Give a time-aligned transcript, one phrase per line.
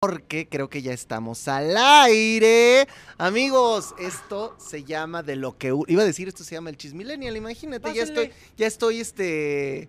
[0.00, 2.86] porque creo que ya estamos al aire.
[3.16, 5.74] Amigos, esto se llama de lo que...
[5.88, 9.88] Iba a decir, esto se llama el Chismillennial, imagínate, ya estoy, ya estoy, este...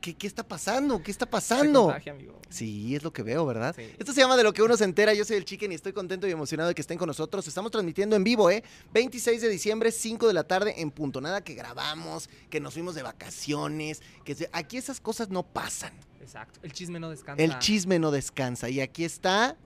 [0.00, 1.02] ¿Qué, qué está pasando?
[1.02, 1.84] ¿Qué está Se pasando?
[1.86, 2.40] contagia, amigo.
[2.48, 3.74] Sí, es lo que veo, ¿verdad?
[3.76, 3.82] Sí.
[3.98, 5.12] Esto se llama De lo que uno se entera.
[5.12, 7.46] Yo soy el Chicken y estoy contento y emocionado de que estén con nosotros.
[7.48, 8.62] Estamos transmitiendo en vivo, ¿eh?
[8.94, 11.20] 26 de diciembre, 5 de la tarde en punto.
[11.20, 15.92] Nada que grabamos, que nos fuimos de vacaciones, que se- aquí esas cosas no pasan.
[16.20, 16.60] Exacto.
[16.62, 17.42] El chisme no descansa.
[17.42, 18.68] El chisme no descansa.
[18.68, 19.56] Y aquí está,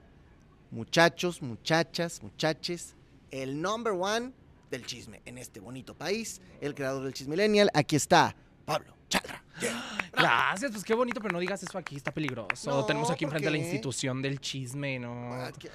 [0.71, 2.95] muchachos, muchachas, muchaches,
[3.29, 4.31] el number one
[4.69, 7.69] del chisme en este bonito país, el creador del chismillennial.
[7.73, 9.43] Aquí está, Pablo Chadra.
[10.13, 12.69] Gracias, pues qué bonito, pero no digas eso aquí, está peligroso.
[12.69, 15.33] No, Tenemos aquí ¿por enfrente a la institución del chisme, ¿no?
[15.33, 15.69] Ah, ¿qué-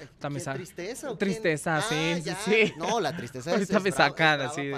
[0.53, 1.11] ¿Tristeza?
[1.11, 2.23] o Tristeza, quién?
[2.23, 2.73] sí, sí.
[2.77, 4.71] No, la tristeza es, Ahorita me sacan así.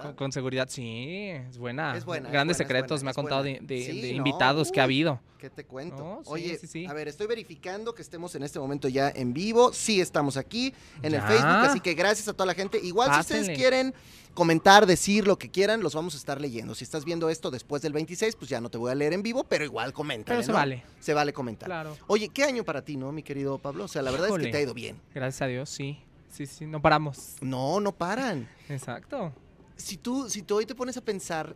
[0.00, 1.96] Con, con seguridad, sí, es buena.
[1.96, 4.18] Es buena, es Grandes buena, secretos buena, me ha contado de, de- Sí, de no,
[4.18, 5.20] invitados que ha habido.
[5.38, 5.96] ¿Qué te cuento?
[5.96, 9.34] No, sí, Oye, sí, a ver, estoy verificando que estemos en este momento ya en
[9.34, 9.72] vivo.
[9.74, 10.72] Sí, estamos aquí
[11.02, 11.20] en el.
[11.20, 12.78] Facebook, así que gracias a toda la gente.
[12.82, 13.92] Igual si ustedes quieren
[14.32, 16.74] comentar, decir lo que quieran, los vamos a estar leyendo.
[16.74, 19.22] Si estás viendo esto después del 26, pues ya no te voy a leer en
[19.22, 20.32] vivo, pero igual comenta.
[20.32, 20.82] Pero se vale.
[21.00, 21.66] Se vale comentar.
[21.66, 21.96] Claro.
[22.06, 23.84] Oye, ¿qué año para ti, no, mi querido Pablo?
[23.84, 25.00] O sea, la verdad es que te ha ido bien.
[25.14, 25.98] Gracias a Dios, sí.
[26.30, 27.36] Sí, sí, no paramos.
[27.40, 28.48] No, no paran.
[28.68, 29.32] Exacto.
[29.76, 31.54] Si tú, si tú hoy te pones a pensar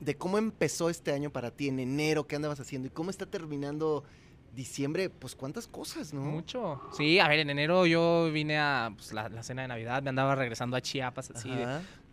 [0.00, 3.26] de cómo empezó este año para ti en enero, qué andabas haciendo y cómo está
[3.26, 4.04] terminando
[4.54, 6.20] diciembre, pues cuántas cosas, ¿no?
[6.22, 6.80] Mucho.
[6.96, 10.10] Sí, a ver, en enero yo vine a pues, la, la cena de Navidad, me
[10.10, 11.48] andaba regresando a Chiapas, así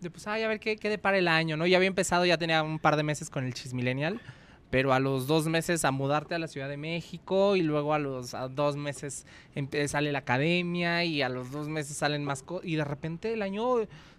[0.01, 1.65] de, pues, ay, a ver qué, qué depara el año, ¿no?
[1.65, 4.21] Ya había empezado, ya tenía un par de meses con el Chismillennial,
[4.69, 7.99] pero a los dos meses a mudarte a la Ciudad de México y luego a
[7.99, 12.43] los a dos meses empe- sale la academia y a los dos meses salen más
[12.43, 13.77] cosas y de repente el año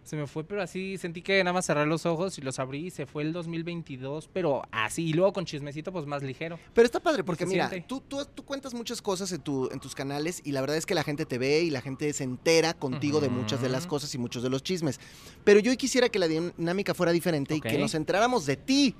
[0.08, 2.86] se me fue, pero así sentí que nada más cerré los ojos y los abrí
[2.86, 6.58] y se fue el 2022, pero así, y luego con chismecito pues más ligero.
[6.74, 9.94] Pero está padre porque mira, tú, tú, tú cuentas muchas cosas en, tu, en tus
[9.94, 12.74] canales y la verdad es que la gente te ve y la gente se entera
[12.74, 14.98] contigo de muchas de las cosas y muchos de los chismes.
[15.44, 18.94] Pero yo quisiera que la dinámica fuera diferente y que nos enteráramos de ti,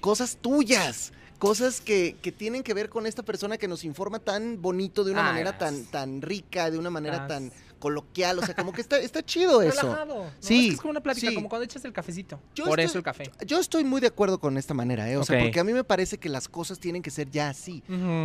[0.00, 1.12] cosas tuyas.
[1.38, 5.12] Cosas que, que tienen que ver con esta persona que nos informa tan bonito, de
[5.12, 7.50] una Ah, manera tan, tan rica, de una manera tan.
[7.80, 8.38] Coloquial.
[8.38, 9.82] O sea, como que está, está chido eso.
[9.82, 10.24] Relajado.
[10.26, 10.30] ¿no?
[10.38, 11.34] Sí, Es, que es como una plática, sí.
[11.34, 12.38] como cuando echas el cafecito.
[12.54, 13.24] Yo Por estoy- eso el café.
[13.44, 15.16] Yo estoy muy de acuerdo con esta manera, ¿eh?
[15.16, 17.82] O sea, porque a mí me parece que las cosas tienen que ser ya así.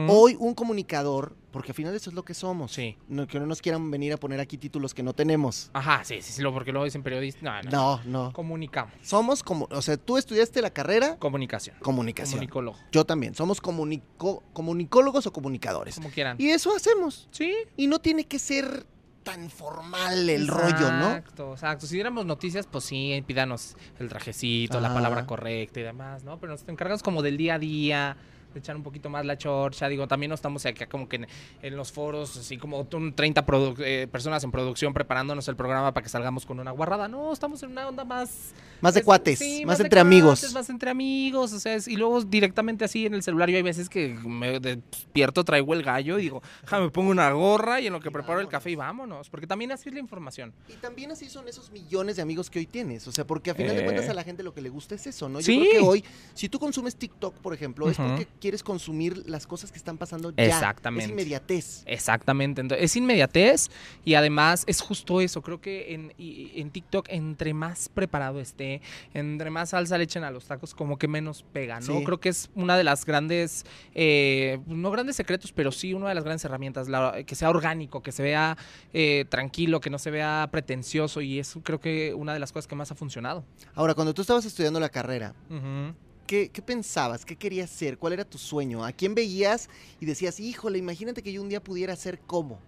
[0.08, 2.74] Hoy un comunicador, porque al final eso es lo que somos.
[2.74, 2.98] Sí.
[3.08, 5.70] No, que no nos quieran venir a poner aquí títulos que no tenemos.
[5.74, 7.42] Ajá, sí, sí, sí, porque luego dicen periodistas.
[7.44, 7.72] No, no.
[7.72, 8.34] No, no.
[8.34, 8.94] Comunicamos.
[9.02, 11.78] Somos como, o sea, tú estudiaste la carrera Comunicación.
[11.82, 12.34] comunicación.
[12.40, 12.78] Comunicólogo.
[12.92, 13.36] Yo también.
[13.36, 15.96] Somos comunico- comunicólogos o comunicadores.
[15.96, 16.36] Como quieran.
[16.40, 17.28] Y eso hacemos.
[17.32, 17.54] Sí.
[17.78, 18.86] Y no tiene que ser
[19.26, 21.08] tan formal el rollo, ¿no?
[21.08, 21.88] Exacto, exacto.
[21.88, 26.40] Si diéramos noticias, pues sí, pídanos el trajecito, la palabra correcta y demás, ¿no?
[26.40, 28.18] Pero nos encargamos como del día a día,
[28.60, 29.88] echar un poquito más la chorcha.
[29.88, 31.28] Digo, también no estamos acá como que en,
[31.62, 35.94] en los foros, así como un 30 produ- eh, personas en producción preparándonos el programa
[35.94, 37.08] para que salgamos con una guarrada.
[37.08, 38.54] No, estamos en una onda más...
[38.82, 40.40] Más de es- cuates, sí, más, de entre amigos.
[40.40, 43.50] cuates, Más entre amigos, o sea, es- y luego directamente así en el celular.
[43.50, 47.32] Yo hay veces que me despierto, traigo el gallo y digo, "Ja, me pongo una
[47.32, 49.30] gorra y en lo que Y preparo el café y vámonos.
[49.30, 50.54] Porque también así es la información.
[50.70, 53.08] Y también así son esos millones de amigos que hoy tienes.
[53.08, 53.86] O sea, porque a final de Eh.
[53.86, 55.40] cuentas a la gente lo que le gusta es eso, ¿no?
[55.40, 55.60] Yo Sí.
[55.60, 59.72] creo que hoy, si tú consumes TikTok, por ejemplo, es porque quieres consumir las cosas
[59.72, 60.44] que están pasando ya.
[60.46, 61.06] Exactamente.
[61.06, 61.82] Es inmediatez.
[61.88, 63.72] Exactamente, entonces, es inmediatez
[64.04, 68.82] y además es justo eso, creo que en, y- en TikTok entre más preparado esté,
[69.16, 71.98] entre más salsa le echen a los tacos, como que menos pega, ¿no?
[71.98, 72.04] Sí.
[72.04, 76.14] Creo que es una de las grandes, eh, no grandes secretos, pero sí una de
[76.14, 78.58] las grandes herramientas, la- que sea orgánico, que se vea
[78.94, 82.68] eh, tranquilo, que no se vea pretencioso y es creo que una de las cosas
[82.68, 83.44] que más ha funcionado.
[83.74, 85.96] Ahora, cuando tú estabas estudiando la carrera, Ujú.
[86.26, 87.26] ¿Qué, qué pensabas?
[87.26, 87.98] ¿Qué querías ser?
[87.98, 88.84] ¿Cuál era tu sueño?
[88.84, 89.70] ¿A quién veías
[90.00, 92.60] y decías, híjole, imagínate que yo un día pudiera ser como?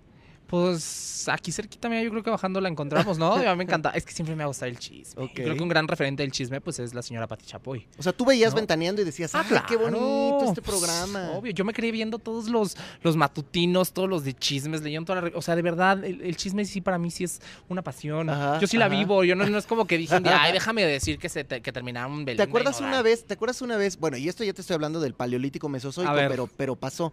[0.48, 3.34] Pues aquí cerquita, mira, yo creo que bajando la encontramos, ¿no?
[3.36, 3.90] A mí me encanta.
[3.92, 5.30] Es que siempre me ha gustado el chisme.
[5.34, 7.86] Creo que un gran referente del chisme, pues, es la señora Pati Chapoy.
[7.98, 8.58] O sea, tú veías No.
[8.58, 11.32] ventaneando y decías, Ah, ¡ay, qué bonito este Pues, programa!
[11.34, 15.22] Obvio, yo me quedé viendo todos los, los matutinos, todos los de chismes, leyendo toda
[15.30, 15.32] la...
[15.38, 18.30] O sea, de verdad, el, el chisme sí para mí sí es una pasión.
[18.30, 21.20] Ajá, yo sí la vivo, yo no, no es como que dije, ay, déjame decir
[21.20, 22.94] que, se te- que terminaron ¿Te Belinda y acuerdas Nodal".
[22.94, 25.68] una vez, te acuerdas una vez, bueno, y esto ya te estoy hablando del paleolítico
[25.68, 27.12] mesozoico, pero, pero pasó,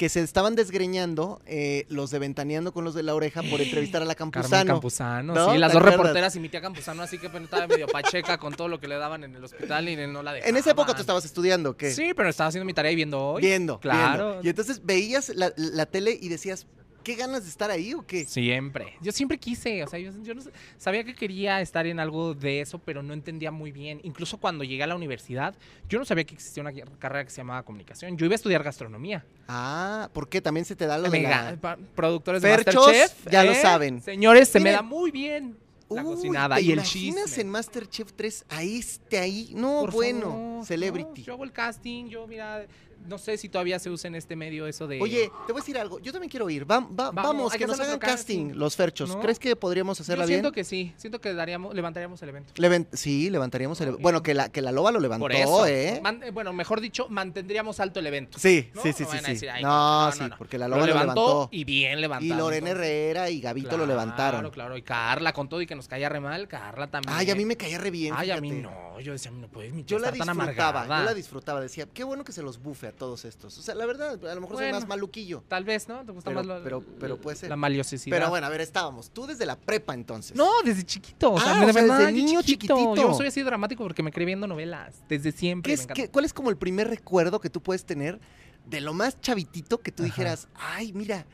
[0.00, 4.00] que se estaban desgreñando eh, los de Ventaneando con los de la oreja por entrevistar
[4.00, 4.72] a la Carmen Campuzano.
[4.72, 5.52] Campuzano, ¿No?
[5.52, 5.98] sí, las ¿Te dos acuerdas?
[6.00, 8.96] reporteras y mi tía Campuzano, así que estaba medio pacheca con todo lo que le
[8.96, 10.54] daban en el hospital y no la dejaban.
[10.54, 11.90] En esa época tú estabas estudiando, ¿qué?
[11.92, 13.42] Sí, pero estaba haciendo mi tarea y viendo hoy.
[13.42, 14.28] Viendo, Claro.
[14.30, 14.46] viendo.
[14.46, 16.66] Y entonces veías la, la tele y decías,
[17.02, 18.24] qué ganas de estar ahí o qué?
[18.24, 18.94] Siempre.
[19.00, 22.34] Yo siempre quise, o sea, yo, yo no sé- sabía que quería estar en algo
[22.34, 24.00] de eso, pero no entendía muy bien.
[24.04, 25.54] Incluso cuando llegué a la universidad,
[25.88, 28.16] yo no sabía que existía una carrera que se llamaba comunicación.
[28.16, 29.24] Yo iba a estudiar gastronomía.
[29.48, 30.40] Ah, ¿por qué?
[30.40, 31.56] También se te da lo de Mega- la...
[31.56, 33.26] pa- productores de Masterchef.
[33.30, 33.62] ya lo ¿eh?
[33.62, 34.00] saben.
[34.02, 35.56] Señores, se me da muy bien
[35.88, 37.42] la Uy, cocinada ¿te y el imaginas chisme.
[37.42, 39.52] en Masterchef 3 ahí esté ahí?
[39.56, 41.20] No, Por bueno, favor, celebrity.
[41.22, 42.64] no, yo hago el casting, yo, mira,
[43.06, 45.00] no sé si todavía se usa en este medio eso de...
[45.00, 45.98] Oye, te voy a decir algo.
[46.00, 46.70] Yo también quiero ir.
[46.70, 48.58] Va- va- Vamos, vamos, que nos hagan casting, casting.
[48.58, 49.08] los ferchos.
[49.10, 49.20] ¿No?
[49.20, 50.54] ¿Crees que podríamos yo hacerla siento bien?
[50.54, 52.52] que sí, siento que daríamos, levantaríamos el evento.
[52.92, 53.90] Sí, levantaríamos el...
[53.90, 54.00] Ok.
[54.00, 55.66] Bueno, que la, que la loba lo levantó, Por eso.
[55.66, 56.00] ¿eh?
[56.02, 58.38] Man- eh, bueno, mejor dicho, mantendríamos alto el evento.
[58.38, 58.82] Sí, ¿no?
[58.82, 59.16] sí, sí, No sí.
[59.16, 59.32] a sí.
[59.32, 60.36] decir, "Ay, no, sí, no, no".
[60.38, 61.48] porque la Lo loba lo, levantó levantó.
[61.52, 62.34] y bien levantado.
[62.34, 62.70] Y Lorena.
[62.70, 64.50] Herrera y Gavito lo Claro, levantaron.
[64.50, 64.76] claro.
[64.76, 67.14] Y Carla con todo y que nos caía re mal, Carla también.
[67.16, 68.14] Ay, a mí me caía re bien.
[68.16, 69.00] Ay, a mí no.
[69.00, 71.60] Yo decía, no puedes mi Yo la disfrutaba, yo la disfrutaba.
[71.60, 73.56] Decía, qué bueno que se los bufe a todos estos.
[73.58, 74.78] O sea, la verdad, a lo mejor soy Bueno.
[74.80, 75.42] más maluquillo.
[75.48, 76.04] Tal vez, ¿no?
[76.04, 77.48] ¿Te gusta Pero- más lo- pero- pero puede ser.
[77.50, 78.04] La maliosidad.
[78.16, 79.10] Pero bueno, a ver, estábamos.
[79.10, 80.36] Tú desde la prepa entonces.
[80.36, 81.32] No, desde chiquito.
[81.32, 82.94] O sea, Ah, de o sea, verdad, desde de niño chiquitito.
[82.96, 84.96] Yo soy así dramático porque me crié viendo novelas.
[85.08, 85.70] Desde siempre.
[85.74, 88.20] ¿Qué es, qué- ¿Cuál es como el primer recuerdo que tú puedes tener
[88.66, 90.12] de lo más chavitito que tú Ajá.
[90.12, 91.26] dijeras, ay, mira,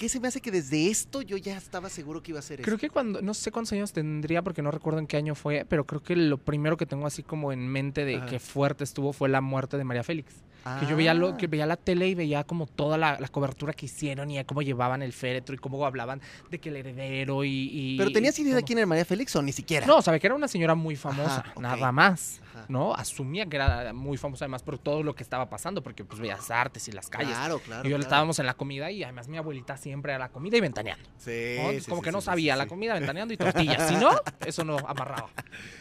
[0.00, 2.62] ¿qué se me hace que desde esto yo ya estaba seguro que iba a ser
[2.62, 2.86] Creo esto?
[2.86, 5.84] que cuando, no sé cuántos años tendría porque no recuerdo en qué año fue, pero
[5.84, 8.24] creo que lo primero que tengo así como en mente de Ajá.
[8.26, 10.32] que fuerte estuvo fue la muerte de María Félix.
[10.78, 11.36] Que yo veía, lo, Ah.
[11.38, 14.60] que veía la tele y veía como toda la, la cobertura que hicieron y cómo
[14.60, 16.20] llevaban el féretro y cómo hablaban
[16.50, 17.70] de que el heredero y...
[17.72, 19.86] y- ¿Pero tenías idea de quién era María Félix o ni siquiera?
[19.86, 22.42] No, sabía que era una señora muy famosa, Ajá, nada más.
[22.50, 22.66] Ajá.
[22.68, 22.92] ¿No?
[22.94, 26.50] Asumía que era muy famosa además por todo lo que estaba pasando, porque pues veías
[26.50, 27.30] artes y las calles.
[27.30, 27.80] Claro, claro.
[27.88, 28.02] y yo claro.
[28.02, 31.04] estábamos en la comida y además mi abuelita siempre era la comida y ventaneando.
[31.18, 31.62] Sí, ¿no?
[31.62, 33.88] Entonces, sí, como sí, que no sabía la comida ventaneando y tortillas.
[33.88, 34.10] si no,
[34.46, 35.30] eso no amarraba.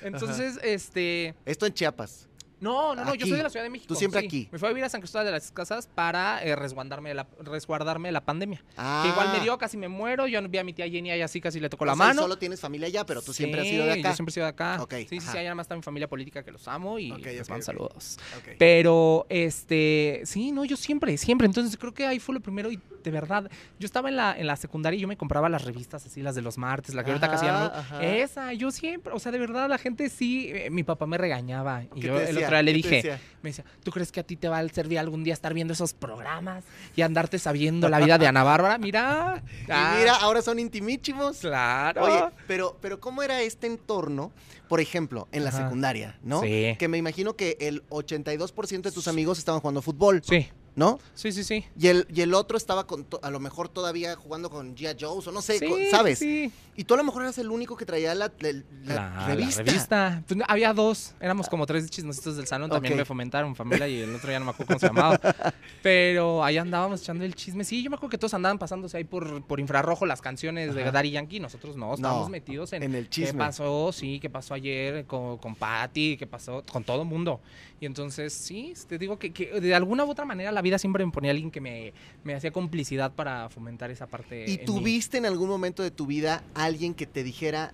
[0.03, 1.35] Entonces, este.
[1.45, 2.28] Esto en Chiapas.
[2.61, 3.87] No, no, no, yo soy de la Ciudad de México.
[3.87, 4.27] Tú siempre sí.
[4.27, 4.49] aquí.
[4.51, 7.27] Me fui a vivir a San Cristóbal de las Casas para eh, resguardarme, de la,
[7.39, 8.63] resguardarme de la pandemia.
[8.77, 10.27] Ah, Que igual me dio, casi me muero.
[10.27, 12.21] Yo vi a mi tía Jenny ahí así, casi le tocó la sea, mano.
[12.21, 14.09] Solo tienes familia allá, pero tú siempre has sido de Sí, acá.
[14.09, 14.77] Yo siempre he sido de acá.
[14.81, 15.31] Ok, sí, sí, ajá.
[15.31, 17.61] sí, allá además está mi familia política que los amo y Ok, les ok, mando
[17.63, 17.65] ok.
[17.65, 18.17] saludos.
[18.57, 21.45] Pero, este, sí, no, yo siempre, siempre.
[21.47, 24.45] Entonces creo que ahí fue lo primero y de verdad, yo estaba en la, en
[24.45, 27.11] la secundaria y yo me compraba las revistas así, las de los martes, la que
[27.11, 27.57] ahorita casi ya no.
[27.65, 28.05] Ajá, ajá.
[28.05, 31.83] Esa, yo siempre, o sea, de verdad la gente sí, eh, mi papá me regañaba
[31.83, 33.21] y ¿Qué yo el otro día le ¿Qué te dije, decía?
[33.41, 35.73] me decía, ¿tú crees que a ti te va a servir algún día estar viendo
[35.73, 36.63] esos programas
[36.95, 38.77] y andarte sabiendo la vida de Ana Bárbara?
[38.77, 39.35] Mira.
[39.69, 41.37] ah, Y mira, ahora son intimísimos.
[41.39, 42.03] Claro.
[42.03, 44.31] Oye, pero, pero ¿cómo era este entorno,
[44.67, 45.63] por ejemplo, en la Ajá.
[45.63, 46.41] secundaria, no?
[46.41, 46.75] Sí.
[46.77, 50.47] Que me imagino que el 82% de tus amigos estaban jugando fútbol, Sí,
[50.79, 50.99] ¿no?
[51.13, 51.65] sí, sí, sí.
[51.77, 54.95] Y el, y el otro estaba con a lo mejor todavía jugando con G.I.
[54.99, 56.17] Joe's o no sé, Sí, con- ¿sabes?
[56.19, 56.51] Sí.
[56.75, 59.63] Y tú a lo mejor eras el único que traía la, la- la revista.
[59.63, 60.23] revista.
[60.27, 64.15] Pues, había dos, éramos como tres chismositos del salón, también me fomentaron familia y el
[64.15, 65.19] otro ya no me acuerdo cómo se llamaba.
[65.81, 67.63] Pero ahí andábamos echando el chisme.
[67.63, 70.89] Sí, yo me acuerdo que todos andaban pasándose ahí por, por infrarrojo las canciones de.
[70.89, 73.37] Daddy Yankee, nosotros no, estábamos No, metidos en, en el qué chisme.
[73.39, 77.41] pasó, sí, qué pasó ayer con, con Patty, qué pasó con todo el mundo.
[77.81, 81.05] Y entonces, sí, te digo que, que de alguna u otra manera la vida siempre
[81.05, 81.93] me ponía alguien que me,
[82.23, 84.45] me hacía complicidad para fomentar esa parte.
[84.47, 84.65] ¿Y en mí.
[84.65, 87.73] tuviste en algún momento de tu vida alguien que te dijera,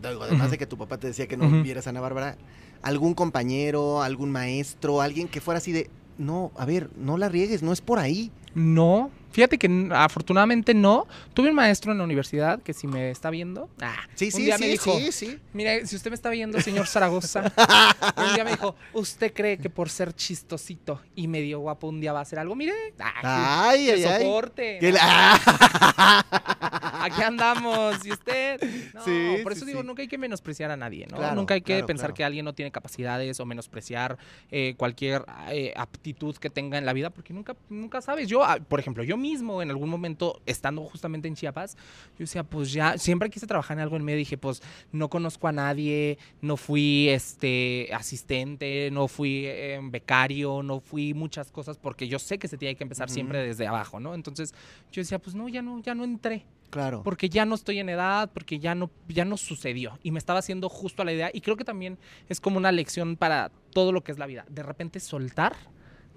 [0.00, 1.62] digo, además de que tu papá te decía que no Ujú.
[1.62, 2.36] vieras a Ana Bárbara,
[2.82, 7.62] algún compañero, algún maestro, alguien que fuera así de, no, a ver, no la riegues,
[7.62, 8.30] no es por ahí.
[8.54, 11.06] No, fíjate que afortunadamente no.
[11.34, 14.42] Tuve un maestro en la universidad que si me está viendo, ah, Sí, un sí,
[14.44, 15.38] día sí, me dijo, sí, sí.
[15.52, 17.42] mire, si usted me está viendo, señor Zaragoza,
[18.16, 22.12] un día me dijo, ¿usted cree que por ser chistosito y medio guapo un día
[22.12, 22.54] va a hacer algo?
[22.54, 24.22] Mire, Ay, que ay, ay.
[24.22, 24.78] soporte.
[24.78, 24.98] Que ¿no?
[24.98, 26.26] la-
[27.02, 28.60] Aquí andamos, ¿y usted?
[28.94, 31.16] No, Sí, por sí, eso digo, nunca hay que menospreciar a nadie, ¿no?
[31.16, 32.14] Claro, nunca hay que claro, pensar claro.
[32.14, 34.18] que alguien no tiene capacidades o menospreciar
[34.50, 38.28] eh, cualquier eh, aptitud que tenga en la vida, porque nunca, nunca sabes.
[38.28, 41.76] Yo, ah, por ejemplo, yo mismo en algún momento, estando justamente en Chiapas,
[42.18, 44.62] yo decía, pues ya, siempre quise trabajar en algo en medio, dije, pues
[44.92, 51.50] no conozco a nadie, no fui este asistente, no fui eh, becario, no fui muchas
[51.50, 54.14] cosas, porque yo sé que se tiene que empezar siempre desde abajo, ¿no?
[54.14, 54.52] Entonces
[54.90, 57.02] yo decía, pues no, ya no, ya no entré Claro.
[57.02, 59.98] porque ya no estoy en edad, porque ya no, ya no sucedió.
[60.02, 61.30] Y me estaba haciendo justo a la idea.
[61.30, 61.98] Y creo que también
[62.30, 64.46] es como una lección para todo lo que es la vida.
[64.48, 65.54] De repente soltar,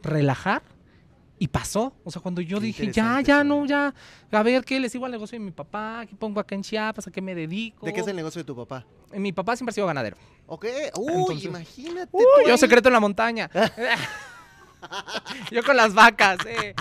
[0.02, 0.64] relajar.
[1.38, 1.94] Y pasó.
[2.04, 3.68] O sea, cuando yo Qué dije, ya, ya, no, ¿eh?
[3.68, 3.94] ya.
[4.32, 6.06] A ver, ¿qué les sigo al negocio de mi papá?
[6.08, 7.08] ¿Qué pongo acá en Chiapas?
[7.08, 7.86] ¿A qué me dedico?
[7.86, 8.86] ¿De qué es el negocio de tu papá?
[9.14, 10.16] Mi papá siempre ha sido ganadero.
[10.48, 10.66] Ok.
[10.98, 12.10] Uy, Entonces- imagínate.
[12.12, 12.58] Uy, tú yo ahí.
[12.58, 13.50] secreto en la montaña.
[15.52, 16.74] yo con las vacas, eh.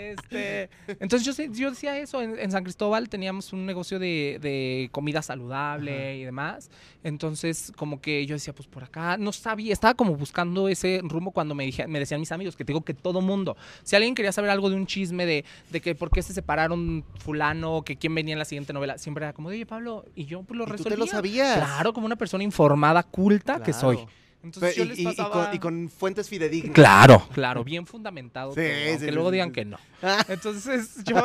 [0.00, 5.22] Este, entonces yo, decía eso, en, en San Cristóbal teníamos un negocio de, de comida
[5.22, 6.12] saludable Ajá.
[6.14, 6.70] y demás.
[7.04, 11.30] Entonces, como que yo decía, pues por acá, no sabía, estaba como buscando ese rumbo
[11.30, 14.14] cuando me, dije, me decían mis amigos, que te digo que todo mundo, si alguien
[14.14, 17.96] quería saber algo de un chisme, de, de que por qué se separaron fulano, que
[17.96, 20.64] quién venía en la siguiente novela, siempre era como, oye Pablo, y yo pues lo
[20.64, 20.94] Y tú resolvía.
[20.94, 21.58] te lo sabías.
[21.58, 23.98] Claro, como una persona informada, culta que soy.
[24.42, 24.66] Claro.
[24.66, 25.46] Entonces Pero- yo les y, y- y pasaba...
[25.46, 26.74] con, y con fuentes fidedignas.
[26.74, 28.50] Claro, claro, bien fundamentado.
[28.52, 29.78] Sí, todo, sí, aunque sí, luego sí, digan que no.
[30.28, 31.16] Entonces, yo,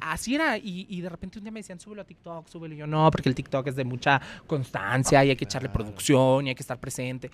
[0.00, 0.56] así era.
[0.58, 2.74] Y, y de repente un día me decían, súbelo a TikTok, súbelo.
[2.74, 5.84] Y yo, no, porque el TikTok es de mucha constancia y hay que echarle Claro.
[5.84, 7.30] producción y hay que estar presente.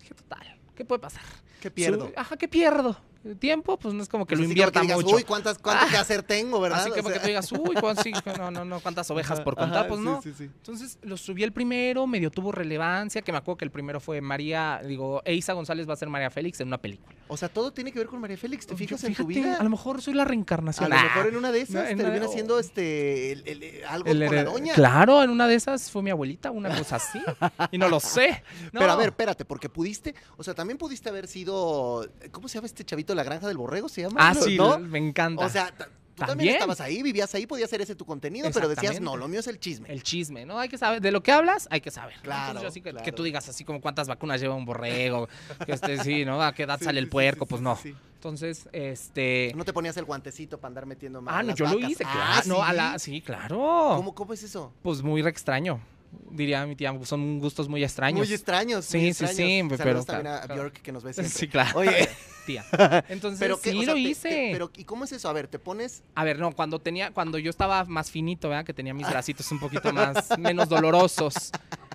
[0.00, 1.22] Dije, total, ¿qué puede pasar?
[1.60, 2.06] ¿Qué pierdo?
[2.06, 2.96] Sube- Ajá, ¿qué pierdo?
[3.28, 3.78] ¿El tiempo?
[3.78, 5.16] Pues no es como que Pues lo invierta digas, mucho.
[5.16, 5.88] Uy, ¿cuántas, ¿cuánto Ah.
[5.90, 6.80] que hacer tengo, verdad?
[6.80, 9.40] Así que O porque sea, tú digas, uy, ¿cuántas, sí, no, no, no, cuántas ovejas
[9.42, 10.22] por contar, ajá, pues sí, no.
[10.22, 10.44] sí, sí.
[10.44, 14.20] Entonces lo subí el primero, medio tuvo relevancia, que me acuerdo que el primero fue
[14.22, 17.14] María, digo, Eisa González va a ser María Félix en una película.
[17.28, 18.66] O sea, todo tiene que ver con María Félix.
[18.66, 19.56] ¿Te Yo, fijas en tu vida?
[19.60, 20.88] A lo mejor soy la A reencarnación.
[20.88, 24.06] lo Ah, mejor en una de esas una termina siendo este el- el- el- algo
[24.06, 24.72] con la doña.
[24.74, 27.18] Claro, en una de esas fue mi abuelita, una cosa así.
[27.72, 28.42] y no lo sé.
[28.72, 28.96] Pero a No.
[28.96, 33.14] ver, espérate, porque pudiste, o sea, también pudiste haber sido, ¿cómo se llama este chavito?
[33.18, 34.20] La granja del borrego se llama.
[34.20, 34.40] Ah, ¿No?
[34.40, 34.78] sí, ¿no?
[34.78, 35.44] me encanta.
[35.44, 35.74] O sea,
[36.14, 39.26] tú también estabas ahí, vivías ahí, podía ser ese tu contenido, pero decías, no, lo
[39.26, 39.90] mío es el chisme.
[39.90, 40.58] el chisme, ¿no?
[40.58, 42.14] Hay que saber, de lo que hablas, hay que saber.
[42.22, 45.28] Claro, Entonces, yo así que, tú digas así como cuántas vacunas lleva un borrego,
[45.66, 46.40] que este sí, ¿no?
[46.40, 47.76] A qué edad Sí, sale sí, el puerco, sí, pues no.
[48.14, 49.52] Entonces, este...
[49.56, 51.34] No te ponías el guantecito para andar metiendo más.
[51.36, 52.42] Ah, no, yo lo hice, claro.
[52.46, 53.56] no, a la, sí, claro.
[53.96, 54.72] ¿Cómo, ¿Cómo es eso?
[54.82, 55.80] Pues muy extraño,
[56.30, 56.92] diría mi tía.
[57.04, 58.26] Son gustos muy extraños.
[58.26, 58.84] Muy extraños.
[58.84, 59.36] Sí, muy sí, extraños.
[59.36, 60.62] sí, Saludos pero también claro, a claro.
[60.62, 61.34] Bjork que nos ve siempre.
[61.34, 61.78] Sí, claro.
[61.78, 62.08] Oye,
[62.46, 62.64] Tía.
[63.10, 64.28] Entonces, pero sí o sea, lo hice.
[64.30, 65.28] te- pero ¿y cómo es eso?
[65.28, 68.64] A ver, te pones A ver, no, cuando tenía, cuando yo estaba más finito, ¿verdad?
[68.64, 71.50] Que tenía mis bracitos un poquito más, menos dolorosos.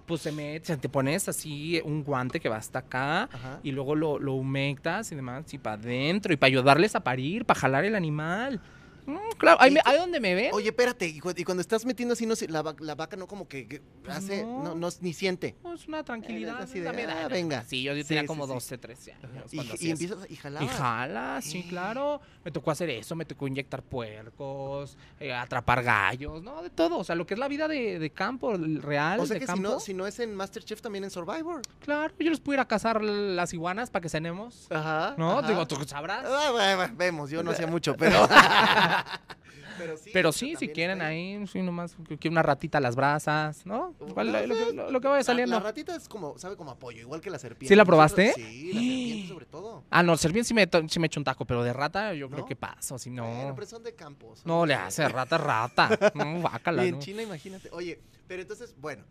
[0.06, 3.60] Pues se me, te pones así un guante que va hasta acá Ajá.
[3.64, 7.46] y luego lo, lo humectas y demás, y para adentro, y para ayudarles a parir,
[7.46, 8.60] para jalar el animal.
[9.06, 10.52] Mm, claro, ahí, Y me- ahí donde me ven.
[10.54, 13.28] Oye, espérate, y, cu- y cuando estás metiendo así, no, sé, la, la vaca no
[13.28, 14.64] como que, hace, no.
[14.64, 15.56] no, no, ni siente.
[15.64, 16.62] No, es una tranquilidad.
[16.62, 17.64] así de, ah, venga.
[17.64, 18.54] Sí, yo, yo Sí, tenía sí, como sí.
[18.54, 19.54] 12, 13 años.
[19.54, 19.86] Y, y eso.
[19.88, 20.66] empiezas, y jalabas.
[20.72, 22.22] Y jala, sí, claro.
[22.46, 26.62] Me tocó hacer eso, me tocó inyectar puercos, eh, atrapar gallos, ¿no?
[26.62, 26.98] De todo.
[26.98, 29.46] O sea, lo que es la vida de, de campo, el real, O sea de
[29.46, 31.62] que si no, si no es en Masterchef, también en Survivor.
[31.80, 34.68] Claro, yo les puedo ir a cazar las iguanas para que cenemos.
[34.72, 35.16] Ajá.
[35.18, 35.40] ¿No?
[35.40, 35.48] ajá.
[35.48, 36.26] Digo, tú sabrás.
[36.28, 38.28] Ah, bueno, vemos, yo no hacía mucho, pero.
[39.78, 43.96] pero sí, Pero si quieren ahí, sí, nomás que una ratita a las brasas, ¿no?
[44.08, 45.56] Igual, lo, lo que- lo- lo que vaya La- saliendo.
[45.58, 47.68] La, ratita es como, sabe como apoyo, igual que la serpiente.
[47.68, 48.34] ¿Sí la probaste?
[48.34, 49.84] Sí, la serpiente sobre todo.
[49.90, 52.36] Ah, no, serpiente sí me, sí me echo un taco, pero de rata yo ¿No?
[52.36, 53.24] creo que paso, si no.
[53.26, 54.36] Bueno, pero son de campo.
[54.36, 55.90] son No le hace rata, rata.
[56.16, 57.00] No, bácala, Y en.
[57.00, 57.70] China, imagínate.
[57.72, 59.04] Oye, pero entonces, bueno,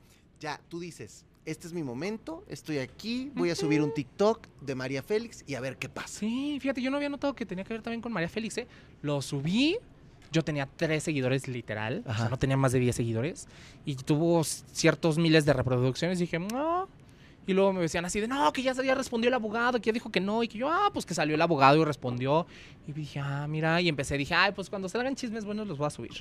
[0.42, 4.74] ya tú dices, este es mi momento, estoy aquí, voy a subir un TikTok de
[4.74, 6.18] María Félix y a ver qué pasa.
[6.20, 8.66] Sí, fíjate, yo no había notado que tenía que ver también con María Félix, ¿eh?
[9.02, 9.78] Lo subí,
[10.32, 12.20] yo tenía tres seguidores literal, o Ajá.
[12.22, 13.48] sea, no tenía más de 10 seguidores,
[13.84, 16.88] y tuvo ciertos miles de reproducciones, y dije, no.
[17.44, 19.92] Y luego me decían así de, no, que ya, ya respondió el abogado, que ya
[19.92, 22.46] dijo que no, y que yo, ah, pues que salió el abogado y respondió.
[22.86, 25.88] Y dije, ah, mira, y empecé, dije, ay, pues cuando salgan chismes buenos los voy
[25.88, 26.12] a subir.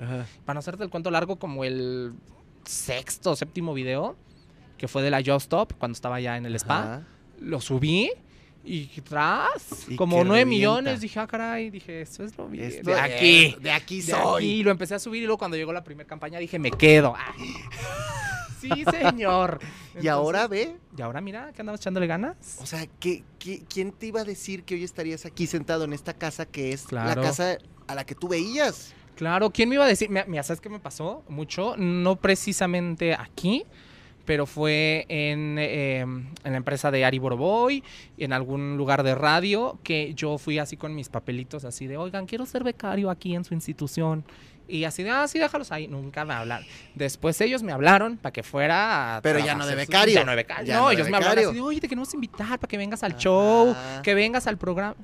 [0.46, 2.14] Para no hacerte el cuento largo, como el
[2.66, 4.16] sexto séptimo video,
[4.78, 7.08] que fue de la Just Stop, cuando estaba ya en el spa Ajá.
[7.40, 8.10] lo subí
[8.64, 10.50] y tras Y como que 9 revienta.
[10.50, 14.44] millones dije ah caray dije esto es lo Esto de aquí de aquí de soy.
[14.44, 17.16] aquí lo empecé a subir y luego cuando llegó la primera campaña dije me quedo
[17.18, 17.34] Ah.
[18.62, 19.60] sí señor
[20.00, 23.92] Y ahora ve, y ahora mira que andamos echándole ganas o sea, ¿qué, qué, quién
[23.92, 27.20] te iba a decir que hoy estarías aquí sentado en esta casa que es Claro.
[27.22, 28.94] la casa a la que tú veías?
[29.22, 30.10] Claro, ¿quién me iba a decir?
[30.10, 31.24] Mira, ¿sabes qué me pasó?
[31.30, 33.66] Mucho, no precisamente aquí,
[34.26, 37.84] pero fue en, eh, en la empresa de Ari Boroboy,
[38.18, 42.26] en algún lugar de radio, que yo fui así con mis papelitos, así de, oigan,
[42.26, 44.26] quiero ser becario aquí en su institución.
[44.68, 45.88] Y así de, ah, sí, déjalos ahí.
[45.88, 46.66] Nunca me hablaron.
[46.96, 50.16] Después ellos me hablaron para que fuera a Pero ya no de becario.
[50.16, 50.66] Ya no de becario.
[50.66, 52.78] Ya no, no de ellos me hablaron así de, oye, te queremos invitar para que
[52.78, 54.96] vengas al show, que vengas al programa.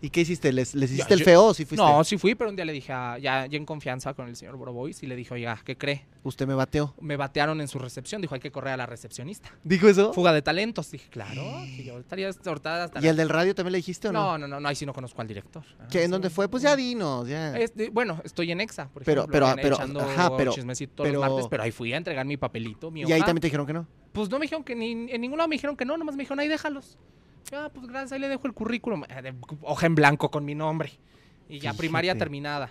[0.00, 0.52] ¿Y qué hiciste?
[0.52, 1.84] ¿Les, les hiciste el feo o sí fuiste?
[1.84, 4.36] No, sí fui, pero un día le dije, a- ya, ya en confianza con el
[4.36, 6.06] señor Borobois, y le dije, oiga, ¿qué cree?
[6.22, 6.94] Usted me bateó.
[7.00, 9.50] Me batearon en su recepción, dijo, hay que correr a la recepcionista.
[9.64, 10.12] ¿Dijo eso?
[10.12, 10.90] Fuga de talentos.
[10.92, 11.42] Dije, claro,
[11.76, 13.00] que yo estaría ahorita hasta...
[13.04, 14.20] ¿Y el del radio también le dijiste o no?
[14.32, 15.64] No, no, no, no, ahí sí no conozco al director.
[15.80, 16.10] Ah, ¿Qué, ¿En sí.
[16.12, 16.48] dónde fue?
[16.48, 17.54] Pues ya dinos, ya.
[17.92, 21.20] Bueno, estoy en EXA, por Pero- ejemplo, pero- pero, echando ajá, pero- chismecito todos pero-
[21.20, 23.26] los martes, pero ahí fui a entregar mi papelito, mi y ahí hoja.
[23.26, 23.86] también te dijeron que no.
[24.12, 26.22] Pues no me dijeron que ni en ningún lado me dijeron que no, nomás me
[26.22, 26.96] dijeron, ahí déjalos.
[27.52, 29.04] Ah, pues gracias, ahí le dejo el currículum.
[29.08, 30.92] eh, hoja en blanco con mi nombre.
[31.48, 32.70] Y ya primaria terminada.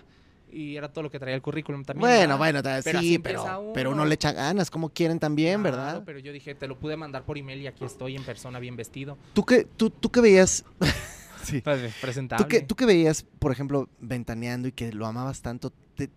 [0.50, 2.00] Y era todo lo que traía el currículum también.
[2.08, 2.62] Bueno, ¿verdad?
[2.62, 3.72] bueno, Pero sí, pero, uno.
[3.74, 6.02] pero uno le echa ganas, como quieren también, Claro, ¿verdad?
[6.06, 8.74] Pero yo dije, te lo pude mandar por email y aquí estoy en persona bien
[8.76, 9.18] vestido.
[9.34, 10.64] ¿Tú qué, tú, tú qué veías?
[11.42, 11.60] Sí.
[11.62, 12.60] Pues, presentable.
[12.62, 16.10] ¿Tú que veías, por ejemplo, ventaneando y que lo amabas tanto, te,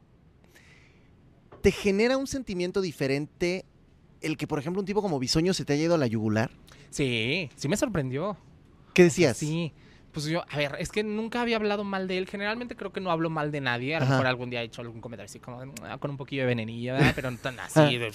[1.62, 3.64] te genera un sentimiento diferente
[4.20, 6.52] el que, por ejemplo, un tipo como Bisoño se te haya ido a la yugular?
[6.90, 8.36] Sí, sí me sorprendió.
[8.94, 9.38] ¿Qué decías?
[9.38, 9.74] Sí.
[10.12, 12.28] Pues yo, a ver, es que nunca había hablado mal de él.
[12.28, 13.96] Generalmente creo que no hablo mal de nadie.
[13.96, 14.14] A lo Ajá.
[14.16, 16.94] mejor algún día he hecho algún comentario así como ah, con un poquillo de venenilla,
[16.96, 17.14] ¿verdad?
[17.16, 18.12] Pero no tan así de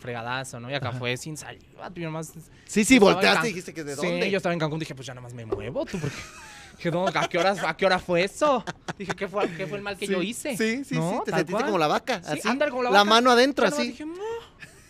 [0.00, 0.70] fregadazo, ¿no?
[0.70, 1.90] Y acá fue sin saliva.
[1.94, 2.32] Yo nomás
[2.64, 4.30] Sí, sí, Yo volteaste y dijiste que de Sí, dónde.
[4.30, 6.16] yo estaba en Cancún, dije, pues ya nomás me muevo, tú, porque...
[6.78, 8.64] Dije, no, ¿a qué, hora, ¿a qué hora fue eso?
[8.98, 10.56] Dije, ¿qué fue, qué fue el mal que Sí, yo hice?
[10.56, 11.10] Sí, sí, ¿No?
[11.12, 11.18] sí.
[11.26, 11.64] Te sentiste cual.
[11.66, 12.20] como la vaca.
[12.24, 13.10] Sí, ándale, como la la vaca.
[13.10, 13.88] mano adentro, así.
[13.88, 14.14] dije, mu.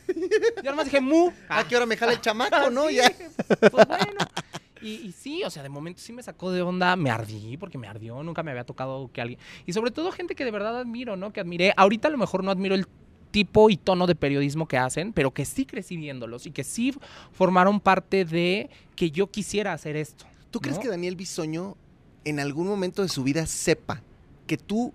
[0.64, 1.30] Ya nomás dije, mu.
[1.48, 2.88] ¿A qué hora me jala el chamaco, no?
[2.88, 3.12] Sí, Ya.
[3.70, 4.06] Pues bueno.
[4.84, 7.78] Y, y sí, o sea, de momento sí me sacó de onda, me ardí, porque
[7.78, 9.40] me ardió, nunca me había tocado que alguien...
[9.66, 11.32] Y sobre todo gente que de verdad admiro, ¿no?
[11.32, 11.72] Que admiré.
[11.76, 12.86] Ahorita a lo mejor no admiro el
[13.30, 16.94] tipo y tono de periodismo que hacen, pero que sí crecí viéndolos y que sí
[17.32, 20.24] formaron parte de que yo quisiera hacer esto.
[20.50, 21.76] ¿Tú crees que Daniel Bisoño
[22.24, 24.02] en algún momento de su vida sepa
[24.46, 24.92] que tú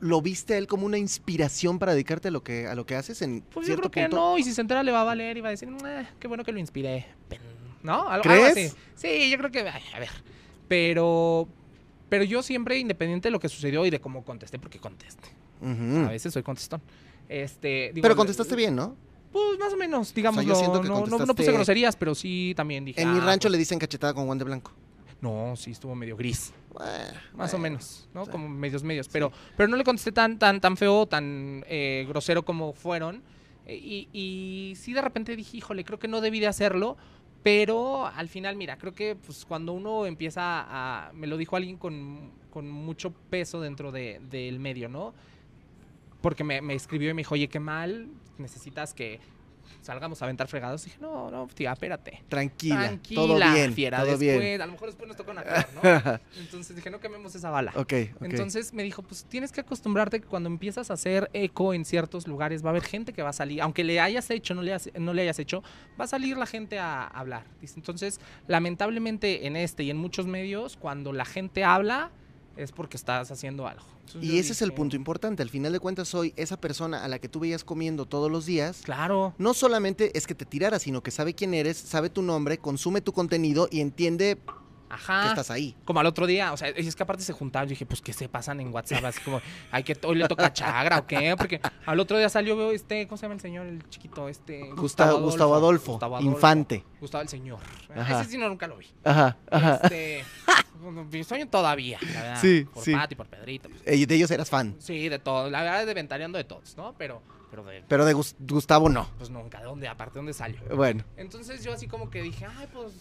[0.00, 2.96] lo viste a él como una inspiración para dedicarte a lo que, a lo que
[2.96, 4.16] haces en Pues yo creo que punto?
[4.16, 6.26] no, y si se entera le va a valer y va a decir, "Eh, qué
[6.26, 7.06] bueno que lo inspiré.
[7.28, 7.38] Pen-
[7.82, 8.08] ¿No?
[8.08, 8.22] Algo, algo
[8.52, 8.72] ¿Crees?
[8.72, 8.76] así.
[8.94, 10.10] Sí, yo creo que, ay, a ver.
[10.68, 11.48] Pero,
[12.08, 15.28] pero yo siempre, independiente de lo que sucedió y de cómo contesté, porque contesté.
[15.62, 16.80] A veces soy contestón.
[17.28, 18.96] Este, digo, Pero contestaste bien, ¿no?
[19.32, 20.44] Pues más o menos, digamos.
[20.44, 23.00] yo siento que no, no- no puse groserías, pero sí también dije.
[23.00, 23.52] En mi "Ah, rancho pues".
[23.52, 24.72] le dicen cachetada con guante blanco.
[25.20, 26.52] No, sí, estuvo medio gris.
[26.72, 28.24] Bueno, Más o menos, ¿no?
[28.24, 28.30] sí.
[28.30, 29.06] Como medios medios.
[29.08, 33.22] Pero, pero no le contesté tan, tan, tan feo, tan eh, grosero como fueron.
[33.66, 36.96] Eh, y, y sí de repente dije, híjole, creo que no debí de hacerlo.
[37.42, 41.12] Pero al final, mira, creo que pues cuando uno empieza a...
[41.14, 45.14] Me lo dijo alguien con, con mucho peso dentro de- del medio, ¿no?
[46.20, 49.20] Porque me, me escribió y me dijo, oye, qué mal, necesitas que
[49.82, 50.84] salgamos a aventar fregados.
[50.84, 52.22] dije, no, no, tía, espérate.
[52.28, 54.60] Tranquila, Tranquila, todo bien, fiera, todo después, bien.
[54.62, 56.20] a lo mejor después nos toca una peor, ¿no?
[56.40, 57.72] Entonces dije, no quememos esa bala.
[57.76, 58.22] ok, ok.
[58.22, 62.26] Entonces me dijo, pues tienes que acostumbrarte que cuando empiezas a hacer eco en ciertos
[62.26, 64.74] lugares va a haber gente que va a salir, aunque le hayas hecho, no le,
[64.74, 65.62] has- no le hayas hecho,
[66.00, 67.44] va a salir la gente a hablar.
[67.76, 72.10] Entonces, lamentablemente en este y en muchos medios, cuando la gente habla
[72.56, 73.84] es porque estás haciendo algo.
[74.06, 75.42] Entonces, y ese es el punto importante.
[75.42, 78.46] Al final de cuentas, soy esa persona a la que tú veías comiendo todos los
[78.46, 78.80] días.
[78.82, 79.34] Claro.
[79.38, 83.00] No solamente es que te tirara, sino que sabe quién eres, sabe tu nombre, consume
[83.00, 84.38] tu contenido y entiende
[84.90, 85.28] que Ajá.
[85.28, 85.76] estás ahí.
[85.84, 88.00] Como al otro día, o sea, y es que aparte se juntaban, yo dije, pues
[88.02, 91.34] que se pasan en WhatsApp, así como, ay, que hoy le toca chagra o qué,
[91.38, 94.70] porque al otro día salió este, ¿cómo se llama el señor, el chiquito, este?
[94.72, 96.34] Gustavo, Gustavo Adolfo, Gustavo Adolfo.
[96.34, 96.84] infante.
[97.00, 97.58] Gustavo el señor.
[97.94, 98.20] Ajá.
[98.22, 98.86] Ese sí no, nunca lo vi.
[99.04, 99.80] Ajá, ajá.
[99.84, 100.24] Este,
[101.12, 102.40] mi sueño todavía, la verdad.
[102.40, 102.92] Sí, por sí.
[102.92, 103.68] Pati, por Pedrito.
[103.68, 104.74] pues, Eh, de ellos eras fan.
[104.78, 105.50] sí, de todo.
[105.50, 106.94] La verdad es de ventaneando de todos, ¿no?
[106.96, 109.08] Pero, pero de, Pero de Gus- Gustavo no.
[109.18, 109.88] pues nunca, ¿de dónde?
[109.88, 110.60] Aparte, ¿de dónde salió?
[110.74, 111.04] Bueno.
[111.16, 112.92] Entonces yo así como que dije, ay, pues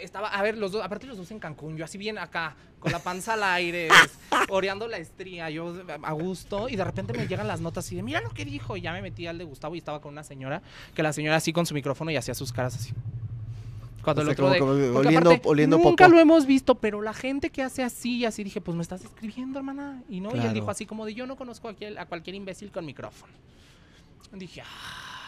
[0.00, 2.90] estaba, a ver, los dos, aparte los dos en Cancún, yo así bien acá, con
[2.92, 3.88] la panza al aire,
[4.50, 8.02] oreando la estría, yo a gusto, y de repente me llegan las notas así de,
[8.02, 10.24] mira lo que dijo, y ya me metí al de Gustavo y estaba con una
[10.24, 10.62] señora,
[10.94, 12.92] que la señora así con su micrófono y hacía sus caras así.
[14.02, 16.14] Cuando O el sea, otro como- de, como oliendo- aparte, oliendo nunca popó.
[16.16, 19.04] lo hemos visto, pero la gente que hace así, y así dije, pues me estás
[19.04, 20.02] escribiendo, hermana.
[20.08, 20.48] Y no, y Claro.
[20.48, 23.32] él dijo así como de, yo no conozco a cualquier, a cualquier imbécil con micrófono.
[24.32, 25.21] Dije, "Ay".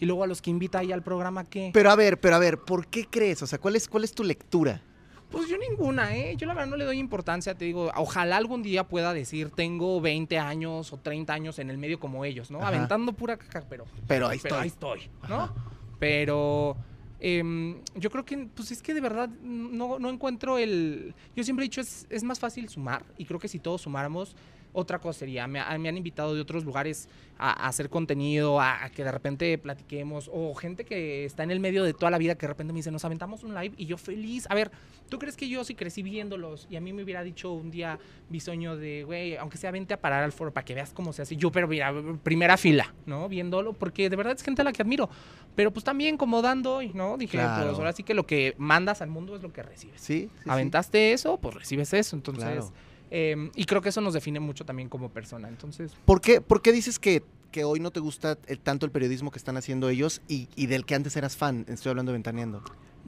[0.00, 1.70] Y luego a los que invita ahí al programa, ¿qué?
[1.72, 3.42] Pero a ver, pero a ver, ¿por qué crees?
[3.42, 4.82] O sea, ¿cuál es, cuál es tu lectura?
[5.30, 6.36] Pues yo ninguna, ¿eh?
[6.36, 10.00] Yo la verdad no le doy importancia, te digo, ojalá algún día pueda decir, tengo
[10.00, 12.58] 20 años o 30 años en el medio como ellos, ¿no?
[12.58, 12.68] Ajá.
[12.68, 14.62] Aventando pura caca, pero, Pero ahí pero estoy.
[14.62, 15.42] ahí estoy, ¿no?
[15.42, 15.54] Ajá.
[15.98, 16.76] Pero
[17.18, 21.14] em, yo creo que, pues es que de verdad no, no encuentro el...
[21.34, 24.36] Yo siempre he dicho, es, es más fácil sumar y creo que si todos sumáramos,
[24.74, 27.08] otra cosa sería, me, ha- me han invitado de otros lugares
[27.38, 31.50] a, a hacer contenido, a, a que de repente platiquemos, o gente que está en
[31.50, 33.74] el medio de toda la vida que de repente me dice, nos aventamos un live
[33.78, 34.46] y yo feliz.
[34.50, 34.70] A ver,
[35.08, 37.98] ¿tú crees que yo si crecí viéndolos y a mí me hubiera dicho un día
[38.28, 41.22] bisoño de, güey, aunque sea vente a parar al foro para que veas cómo se
[41.22, 41.36] hace?
[41.36, 43.28] Yo, pero mira, primera fila, ¿no?
[43.28, 45.08] Viéndolo, porque de verdad es gente a la que admiro.
[45.54, 47.16] Pero pues también como dando hoy, ¿no?
[47.16, 47.66] Dije, Claro.
[47.68, 50.00] pues ahora sí que lo que mandas al mundo es lo que recibes.
[50.00, 50.50] Sí, sí, sí.
[50.50, 52.16] Aventaste eso, pues recibes eso.
[52.16, 52.72] Entonces, Claro.
[53.16, 55.48] Eh, y creo que eso nos define mucho también como persona.
[55.48, 57.22] Entonces, ¿Por qué, por qué dices que,
[57.52, 60.66] que hoy no te gusta el- tanto el periodismo que están haciendo ellos y, y
[60.66, 61.64] del que antes eras fan?
[61.68, 62.62] Estoy hablando de Ventaneando.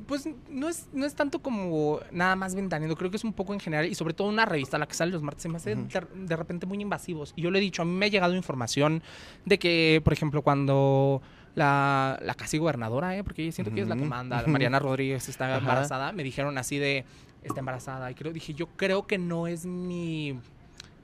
[0.06, 3.52] pues no es, no es tanto como nada más ventaneando, creo que es un poco
[3.54, 5.74] en general y sobre todo una revista, la que sale los martes, se me hace
[5.74, 5.88] Ujú.
[5.88, 7.32] de, de repente muy invasivos.
[7.34, 9.02] Y yo le he dicho, a mí me ha llegado información
[9.44, 11.20] de que, por ejemplo, cuando
[11.56, 13.24] la, la casi gobernadora, ¿eh?
[13.24, 16.76] porque siento que ella es la que manda, Mariana Rodríguez está embarazada, me dijeron así
[16.78, 17.06] de,
[17.48, 18.10] está embarazada.
[18.10, 20.38] Y creo, dije, yo creo que no es mi...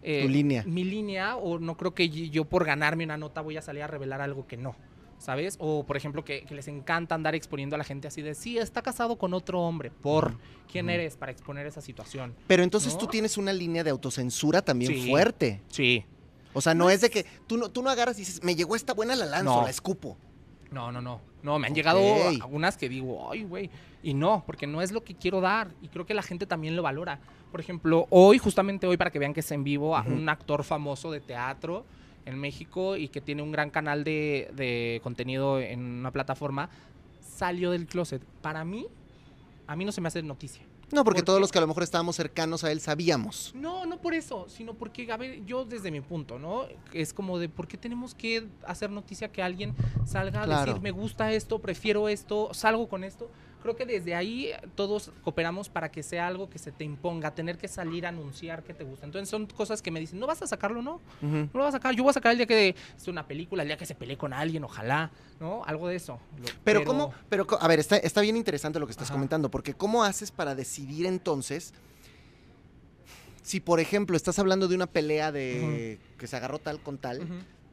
[0.02, 0.64] eh, Tu línea.
[0.66, 3.86] Mi línea, o no creo que yo por ganarme una nota voy a salir a
[3.86, 4.74] revelar algo que no.
[5.18, 5.54] ¿sabes?
[5.60, 8.58] O, por ejemplo, que, que les encanta andar exponiendo a la gente así de, sí,
[8.58, 9.92] está casado con otro hombre.
[9.92, 10.36] ¿Por
[10.68, 12.34] quién eres para exponer esa situación?
[12.48, 12.98] Pero entonces ¿No?
[12.98, 15.08] tú tienes una línea de autocensura también Sí.
[15.08, 15.60] fuerte.
[15.68, 16.04] Sí.
[16.54, 18.74] O sea, no es de que tú no, tú no agarras y dices, me llegó
[18.74, 19.62] esta buena, la lanzo, No.
[19.62, 20.16] la escupo.
[20.72, 21.20] No, no, no.
[21.44, 22.00] No, me han llegado
[22.42, 23.70] algunas que digo, ay, güey.
[24.02, 25.68] Y no, porque no es lo que quiero dar.
[25.80, 27.20] Y creo que la gente también lo valora.
[27.50, 30.64] Por ejemplo, hoy, justamente hoy, para que vean que es en vivo, a un actor
[30.64, 31.84] famoso de teatro
[32.24, 36.70] en México y que tiene un gran canal de, de contenido en una plataforma,
[37.20, 38.22] salió del closet.
[38.40, 38.86] Para mí,
[39.66, 40.64] a mí no se me hace noticia.
[40.92, 43.52] No, porque ¿Por todos los que a lo mejor estábamos cercanos a él sabíamos.
[43.54, 46.66] No, no por eso, sino porque, a ver, yo desde mi punto, ¿no?
[46.92, 50.90] Es como de, ¿por qué tenemos que hacer noticia que alguien salga a decir, me
[50.90, 53.30] gusta esto, prefiero esto, salgo con esto?
[53.62, 57.56] Creo que desde ahí todos cooperamos para que sea algo que se te imponga, tener
[57.58, 59.06] que salir a anunciar que te gusta.
[59.06, 61.00] Entonces son cosas que me dicen, ¿no vas a sacarlo, no?
[61.20, 63.62] No lo vas a sacar, yo voy a sacar el día que es una película,
[63.62, 65.64] el día que se pelee con alguien, ojalá, ¿no?
[65.64, 66.18] Algo de eso.
[66.40, 69.14] Lo- Pero, cómo, pero a ver, está, está bien interesante lo que estás Ajá.
[69.14, 71.72] comentando, porque ¿cómo haces para decidir entonces
[73.42, 77.28] si, por ejemplo, estás hablando de una pelea de que se agarró tal con tal?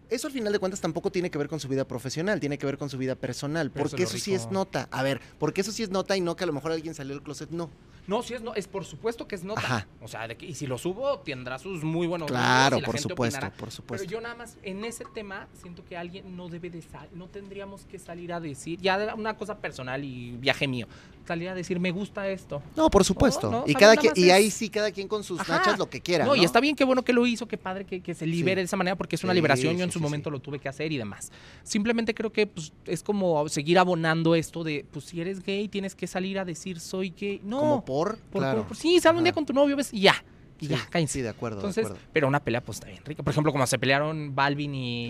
[0.09, 2.65] Eso al final de cuentas tampoco tiene que ver con su vida profesional, tiene que
[2.65, 4.87] ver con su vida personal, Pero porque es eso sí es nota.
[4.91, 7.13] A ver, porque eso sí es nota y no que a lo mejor alguien salió
[7.13, 7.69] del closet, no.
[8.07, 9.59] No, sí es, no, es por supuesto que es nota.
[9.61, 9.87] Ajá.
[10.01, 12.81] O sea, de que- y si lo subo, tendrá sus muy buenos Claro, números y
[12.81, 13.55] la por gente supuesto, opinará.
[13.55, 14.03] por supuesto.
[14.07, 17.27] Pero yo nada más, en ese tema, siento que alguien no debe de salir, no
[17.27, 20.87] tendríamos que salir a decir, ya una cosa personal y viaje mío,
[21.27, 22.63] salir a decir, me gusta esto.
[22.75, 23.51] No, por supuesto.
[23.51, 25.57] no, y cada quien, y ahí sí cada quien con sus Ajá.
[25.57, 26.25] nachas lo que quiera.
[26.25, 28.25] no, No, y está bien, qué bueno que lo hizo, qué padre que, que se
[28.25, 28.63] libere Sí.
[28.63, 30.31] de esa manera, porque es una Sí, liberación, yo en sí, su sí, momento sí.
[30.33, 31.31] lo tuve que hacer y demás.
[31.63, 35.95] Simplemente creo que pues, es como seguir abonando esto de, pues si eres gay, tienes
[35.95, 37.41] que salir a decir, soy gay.
[37.43, 38.59] No, Como por, por- claro.
[38.59, 40.15] por- por- sí, sal un día con tu novio, ves, y ya.
[40.61, 41.13] Y Sí, ya, cállense.
[41.13, 42.07] Sí, de acuerdo, Entonces, de acuerdo.
[42.11, 43.23] pero una pelea pues está bien rica.
[43.23, 45.09] Por ejemplo, como se pelearon Balvin y,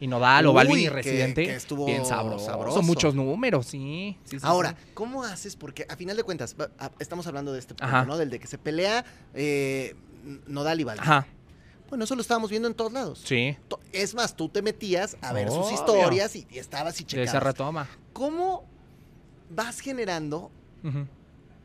[0.00, 1.44] y Nodal o Balvin y Residente.
[1.46, 2.44] que estuvo bien sabroso.
[2.44, 2.76] sabroso.
[2.76, 4.18] Son muchos números, sí.
[4.42, 4.76] Ahora.
[4.92, 5.56] ¿cómo haces?
[5.56, 6.54] Porque a final de cuentas,
[6.98, 8.04] estamos hablando de este punto, Ajá.
[8.04, 8.18] ¿no?
[8.18, 9.02] Del de que se pelea
[9.32, 9.94] eh,
[10.46, 11.02] Nodal y Balvin.
[11.02, 11.26] Ajá,
[11.88, 13.22] Bueno, eso lo estábamos viendo en todos lados.
[13.24, 13.56] sí.
[13.92, 17.32] Es más, tú te metías a ver sus historias y, y estabas y De esa
[17.32, 17.42] checabas.
[17.42, 17.88] retoma.
[18.12, 18.64] ¿Cómo
[19.50, 20.50] vas generando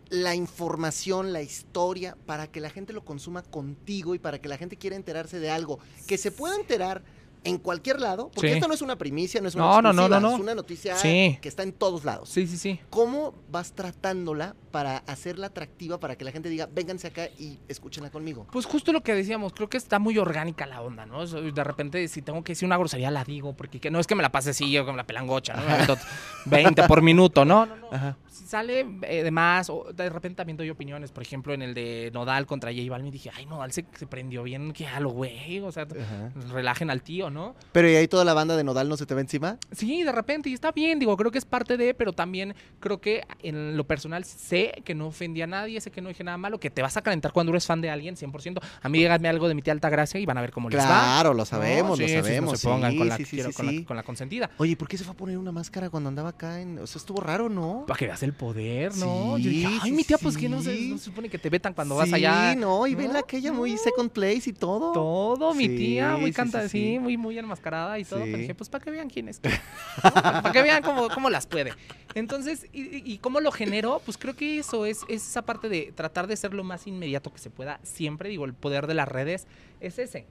[0.10, 4.58] la información, la historia, para que la gente lo consuma contigo y para que la
[4.58, 7.02] gente quiera enterarse de algo que se pueda enterar
[7.44, 8.30] en cualquier lado?
[8.34, 8.54] Porque Sí.
[8.56, 10.36] esto no es una primicia, no es una No, no, no, exclusiva, no, no.
[10.36, 11.38] es una noticia Sí.
[11.42, 12.30] que está en todos lados.
[12.30, 12.80] Sí, sí, sí.
[12.90, 18.10] ¿Cómo vas tratándola para hacerla atractiva para que la gente diga, vénganse acá y escúchenla
[18.12, 18.46] conmigo?
[18.52, 21.26] Pues justo lo que decíamos, creo que está muy orgánica la onda, ¿no?
[21.26, 24.16] De repente, si tengo que decir una grosería, la digo, porque que- no es que
[24.16, 25.66] me la pase así yo con la pelangocha, ¿no?
[25.66, 25.98] Me avento
[26.46, 27.88] 20 por minuto, no, no, no.
[27.92, 28.18] Ajá.
[28.32, 31.74] Si sale eh, de más, o de repente también doy opiniones, por ejemplo, en el
[31.74, 35.10] de Nodal contra J Balvin, dije, ay, Nodal se, se prendió bien, que a lo
[35.10, 35.86] güey, o sea,
[36.52, 37.56] relajen al tío, ¿no?
[37.72, 39.58] Pero ¿y ahí toda la banda de Nodal no se te va encima?
[39.72, 43.02] Sí, de repente, y está bien, digo, creo que es parte de, pero también creo
[43.02, 46.38] que en lo personal sé que no ofendí a nadie, sé que no dije nada
[46.38, 48.60] malo, que te vas a calentar cuando eres fan de alguien, 100%.
[48.82, 50.86] A mí díganme algo de mi tía Altagracia y van a ver cómo les va.
[50.86, 51.46] Claro, lo ¿no?
[51.46, 52.60] sabemos, Sí, lo sí, no sabemos.
[52.60, 53.84] se pongan sí, con, la, sí, sí, quiero- sí, con la- sí.
[53.84, 54.50] con la consentida.
[54.58, 56.62] Oye, ¿por qué se fue a poner una máscara cuando andaba acá?
[56.62, 56.80] En...
[56.80, 57.86] O sea, estuvo raro, ¿no?
[57.88, 59.36] Para que veas el poder, ¿no?
[59.38, 60.90] Sí, Yo dije, ay, sí, mi tía, pues que no se, sí.
[60.92, 62.56] no se supone que te vetan cuando vas sí, allá.
[62.56, 62.98] no, y ¿no?
[62.98, 64.92] ven aquella muy second place y todo.
[64.92, 67.00] Todo, mi Sí, tía, muy sí, canta, sí, sí, sí.
[67.00, 68.22] muy, muy enmascarada y todo.
[68.22, 68.42] Pero Sí.
[68.42, 69.42] dije, pues para que vean quién es.
[69.44, 69.50] ¿no?
[70.14, 71.74] para que vean cómo, cómo las puede.
[72.16, 74.02] Entonces, y, y- y cómo lo generó?
[74.06, 77.32] Pues creo que eso es, es esa parte de tratar de ser lo más inmediato
[77.32, 77.80] que se pueda.
[77.84, 79.48] Siempre digo, el poder de las redes
[79.80, 80.26] es ese.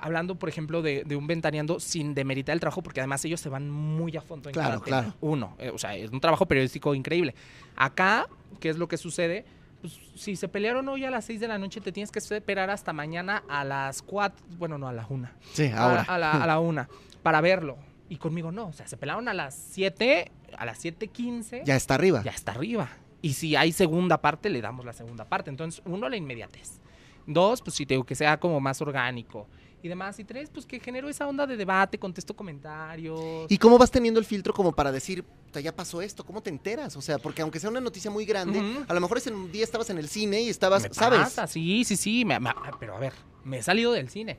[0.00, 3.48] Hablando, por ejemplo, de, de un ventaneando sin demeritar el trabajo, porque además ellos se
[3.48, 5.00] van muy a fondo en Claro, cada tema.
[5.02, 5.16] claro.
[5.20, 7.34] Uno, eh, o sea, es un trabajo periodístico increíble.
[7.76, 8.28] Acá,
[8.60, 9.44] ¿qué es lo que sucede?
[9.80, 12.70] Pues si se pelearon hoy a las 6 de la noche, te tienes que esperar
[12.70, 15.28] hasta mañana a las 4, bueno, no, a la 1.
[15.52, 16.02] Sí, A, ahora.
[16.02, 16.86] a la, a la 1,
[17.22, 17.76] para verlo.
[18.08, 21.94] Y conmigo no, o sea, se pelaron a las 7, a las 7.15, ya está
[21.94, 22.22] arriba.
[22.22, 22.88] ya está arriba.
[23.20, 25.50] Y si hay segunda parte, le damos la segunda parte.
[25.50, 26.78] Entonces, uno, la inmediatez.
[27.26, 29.48] Dos, pues si tengo que sea como más orgánico
[29.86, 30.18] y demás.
[30.18, 33.46] Y tres, pues que genero esa onda de debate, contesto comentarios.
[33.48, 36.24] ¿Y cómo vas teniendo el filtro como para decir, "Puta, ya pasó esto?
[36.24, 36.96] ¿Cómo te enteras?
[36.96, 39.88] O sea, porque aunque sea una noticia muy grande, a lo mejor ese día estabas
[39.90, 41.18] en el cine y estabas, Me ¿sabes?
[41.20, 42.24] pasa, sí, sí, sí.
[42.24, 43.12] me- me- pero a ver,
[43.44, 44.38] me he salido del cine.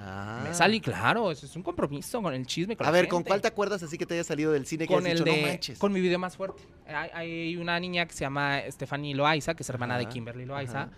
[0.00, 0.42] Ah.
[0.46, 2.76] Me salí, claro, eso es un compromiso con el chisme.
[2.76, 4.86] Con A la ver, ¿con cuál te acuerdas así que te haya salido del cine
[4.86, 5.76] que con has el dicho, de no manches?
[5.76, 6.62] con mi video más fuerte.
[6.86, 10.82] Hay, hay una niña que se llama Stephanie Loaiza, que es hermana de Kimberly Loaiza.
[10.82, 10.90] ajá.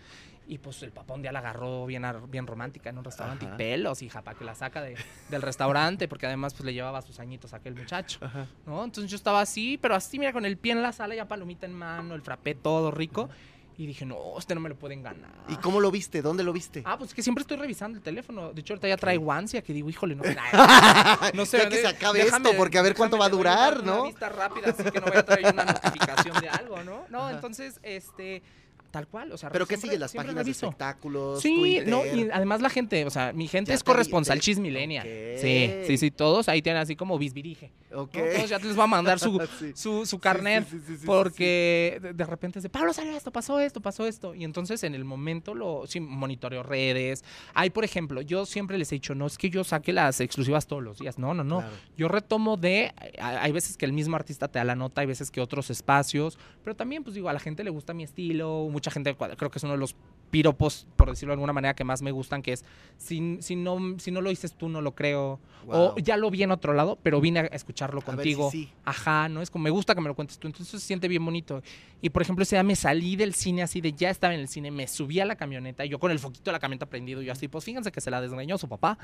[0.50, 3.54] Y pues el papá un día la agarró bien, bien romántica en un restaurante Ajá.
[3.54, 4.96] y pelos, hija, para que la saca de-
[5.28, 8.46] del restaurante, porque además pues le llevaba sus añitos a aquel muchacho, Ajá.
[8.66, 8.82] ¿no?
[8.82, 11.66] Entonces yo estaba así, pero así, mira, con el pie en la sala, ya palomita
[11.66, 13.30] en mano, el frappé todo rico.
[13.78, 15.30] Y dije, no, este no me lo pueden ganar.
[15.48, 16.20] ¿Y cómo lo viste?
[16.20, 16.82] ¿Dónde lo viste?
[16.84, 18.52] Ah, pues que siempre estoy revisando el teléfono.
[18.52, 20.22] De hecho, ahorita ya trae guancia que digo, híjole, no
[21.34, 21.58] no sé.
[21.58, 24.00] Ya que se acabe esto, porque a ver cuánto va a durar, ¿no?
[24.00, 27.04] Una vista rápida, así que no voy a traer una notificación de algo, ¿no?
[27.08, 28.42] No, entonces, este
[28.90, 29.98] Tal cual, o sea, ¿Pero qué sigue?
[29.98, 31.40] ¿Las páginas de espectáculos?
[31.40, 35.02] Sí, no, y además la gente, o sea, mi gente es corresponsal chismilenia.
[35.02, 37.70] Sí, sí, sí, todos ahí tienen así como bisbirige.
[37.94, 38.12] Ok.
[38.12, 39.40] Todos ya les va a mandar su,
[39.74, 40.66] su, su, carnet
[41.06, 44.34] porque de repente dice, Pablo salió esto, pasó esto, pasó esto.
[44.34, 47.24] Y entonces en el momento lo, sí, monitoreo redes.
[47.54, 50.66] Hay, por ejemplo, yo siempre les he dicho, no es que yo saque las exclusivas
[50.66, 51.18] todos los días.
[51.18, 51.62] No, no, no.
[51.96, 55.30] Yo retomo de, hay veces que el mismo artista te da la nota, hay veces
[55.30, 58.90] que otros espacios, pero también, pues digo, a la gente le gusta mi estilo, mucha
[58.90, 59.94] gente, creo que es uno de los
[60.30, 62.64] piropos, por decirlo de alguna manera, que más me gustan, que es,
[62.96, 65.38] si, si, no, si no lo dices tú, no lo creo.
[65.66, 68.50] O ya lo vi en otro lado, pero vine a escucharlo contigo.
[68.84, 69.42] Ajá, ¿no?
[69.42, 70.46] Es como, me gusta que me lo cuentes tú.
[70.46, 71.62] Entonces se siente bien bonito.
[72.00, 74.48] Y, por ejemplo, ese día me salí del cine así de, ya estaba en el
[74.48, 77.32] cine, me subí a la camioneta, yo con el foquito de la camioneta prendido, yo
[77.32, 78.96] así, pues fíjense que se la desgreñó su papá.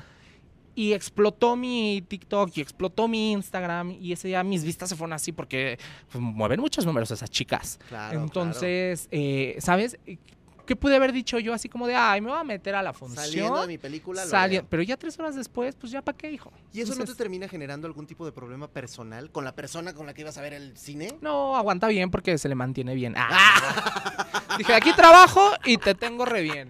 [0.77, 3.97] Y explotó mi TikTok y explotó mi Instagram.
[3.99, 5.79] Y ese día mis vistas se fueron así porque
[6.11, 7.79] pues, mueven muchos números esas chicas.
[7.89, 9.97] Claro, Entonces, Eh, ¿sabes?
[10.67, 12.91] ¿Qué pude haber dicho yo así como de, ay, me voy a meter a la
[12.93, 13.25] función?
[13.25, 14.21] Saliendo de mi película.
[14.69, 16.51] pero ya tres horas después, pues ya para qué, hijo.
[16.73, 20.05] ¿Y eso no te termina generando algún tipo de problema personal con la persona con
[20.05, 21.17] la que ibas a ver el cine?
[21.21, 23.15] No, aguanta bien porque se le mantiene bien.
[23.29, 24.55] Ah.
[24.57, 26.69] Dije, aquí trabajo y te tengo re bien.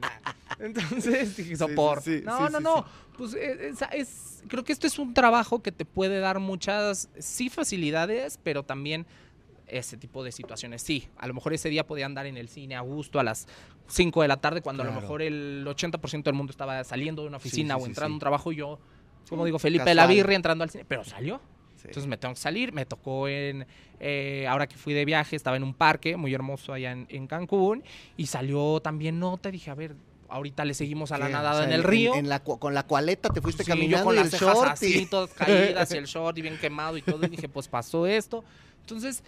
[0.60, 2.02] Entonces dije, sopor.
[2.24, 2.86] no, no, no.
[3.18, 7.50] Pues eh, es, creo que esto es un trabajo que te puede dar muchas, sí,
[7.50, 9.06] facilidades, pero también
[9.68, 10.82] ese tipo de situaciones.
[10.82, 13.48] Sí, a lo mejor ese día podía andar en el cine a gusto a las
[13.88, 17.30] 5 de la tarde cuando a lo mejor el 80% del mundo estaba saliendo de
[17.30, 18.80] una oficina o entrando a un trabajo y yo,
[19.30, 21.42] como digo, Felipe de la Birria entrando al cine, pero salió.
[21.84, 23.66] Entonces me tengo que salir, me tocó en,
[24.00, 27.84] eh, ahora que fui de viaje, estaba en un parque muy hermoso allá en, Cancún
[28.18, 29.96] y salió también nota, dije, a ver,
[30.30, 32.16] ahorita le seguimos a la nadada en el río.
[32.16, 35.98] En, la, con la cualeta te fuiste caminando con las short así, todas caídas y
[35.98, 37.26] el short y bien quemado y todo.
[37.26, 38.44] Y dije, pues pasó esto.
[38.82, 39.24] Entonces,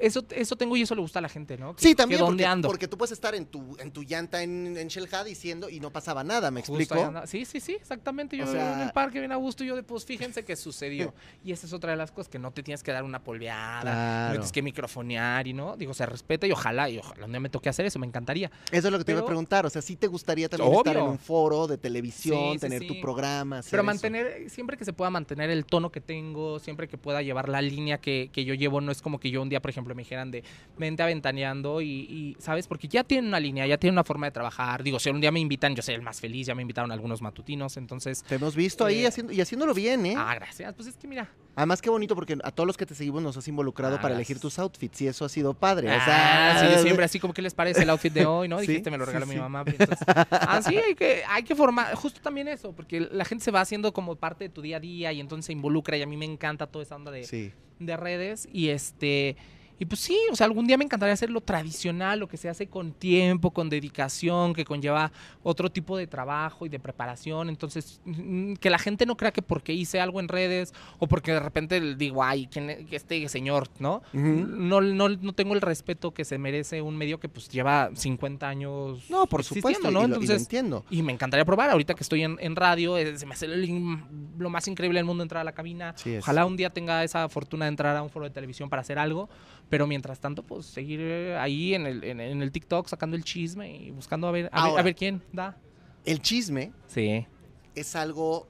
[0.00, 1.74] eso, eso tengo y eso le gusta a la gente, ¿no?
[1.78, 2.20] sí, también.
[2.20, 4.88] porque, porque, tú puedes estar en tu, en tu llanta en, en
[5.24, 7.12] diciendo y no pasaba nada, ¿me explico?
[7.26, 8.36] Sí, sí, sí, exactamente.
[8.36, 11.14] Yo en el parque bien a gusto y yo de, pues fíjense qué sucedió.
[11.44, 14.26] y esa es otra de las cosas que no te tienes que dar una polveada,
[14.26, 15.76] no tienes que microfonear y no.
[15.76, 18.50] Digo, se respeta y ojalá, y ojalá un día me toque hacer eso, me encantaría.
[18.70, 19.66] Eso es lo que te iba a preguntar.
[19.66, 23.60] O sea, sí te gustaría también estar en un foro de televisión, tener tu programa.
[23.70, 27.48] Pero mantener, siempre que se pueda mantener el tono que tengo, siempre que pueda llevar
[27.48, 29.87] la línea que, que yo llevo, no es como que yo un día, por ejemplo,
[29.94, 30.42] me dijeran de
[30.76, 32.66] mente aventaneando y, ¿sabes?
[32.66, 34.82] Porque ya tienen una línea, ya tienen una forma de trabajar.
[34.82, 37.22] Digo, si un día me invitan, yo soy el más feliz, ya me invitaron algunos
[37.22, 38.22] matutinos, entonces...
[38.22, 40.14] Te hemos visto ahí eh, haciendo, y haciéndolo bien, ¿eh?
[40.16, 40.74] Ah, gracias.
[40.74, 41.28] Pues es que mira...
[41.58, 44.14] Además, qué bonito porque a todos los que te seguimos nos has involucrado ah, para
[44.14, 45.90] elegir tus outfits y eso ha sido padre.
[45.90, 48.58] Ah, sí, siempre así como que les parece el outfit de hoy, ¿no?
[48.60, 49.64] Dijiste, me lo regaló mi mamá.
[49.66, 53.50] Entonces, ah, sí, hay que, hay que formar, justo también eso, porque la gente se
[53.50, 56.06] va haciendo como parte de tu día a día y entonces se involucra y a
[56.06, 59.36] mí me encanta toda esa onda de, de redes y este...
[59.78, 62.48] Y pues sí, o sea, algún día me encantaría hacer lo tradicional, lo que se
[62.48, 65.12] hace con tiempo, con dedicación, que conlleva
[65.42, 67.48] otro tipo de trabajo y de preparación.
[67.48, 71.32] Entonces, mm, que la gente no crea que porque hice algo en redes o porque
[71.32, 74.02] de repente digo, ay, ¿quién es este señor, ¿no?
[74.12, 78.48] no, no, no tengo el respeto que se merece un medio que pues lleva 50
[78.48, 79.08] años.
[79.08, 80.04] No, por supuesto, ¿no?
[80.04, 80.84] Entonces, entiendo.
[80.90, 81.70] Y me encantaría probar.
[81.70, 85.42] Ahorita que estoy en, radio, eh, se me hace lo más increíble del mundo entrar
[85.42, 85.94] a la cabina.
[86.18, 88.98] Ojalá un día tenga esa fortuna de entrar a un foro de televisión para hacer
[88.98, 89.28] algo
[89.68, 93.74] pero mientras tanto, pues seguir eh, ahí en el, en, el TikTok sacando el chisme
[93.74, 95.56] y buscando a ver, a, ver, quién da.
[96.04, 97.26] El chisme sí.
[97.74, 98.46] es algo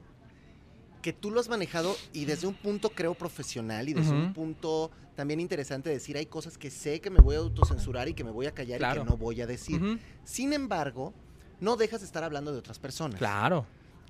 [1.01, 4.91] que tú lo has manejado y desde un punto creo profesional y desde un punto
[5.15, 8.31] también interesante decir hay cosas que sé que me voy a autocensurar y que me
[8.31, 9.99] voy a callar y que no voy a decir.
[10.23, 11.13] Sin embargo,
[11.59, 13.17] no dejas de estar hablando de otras personas.
[13.17, 13.65] Claro.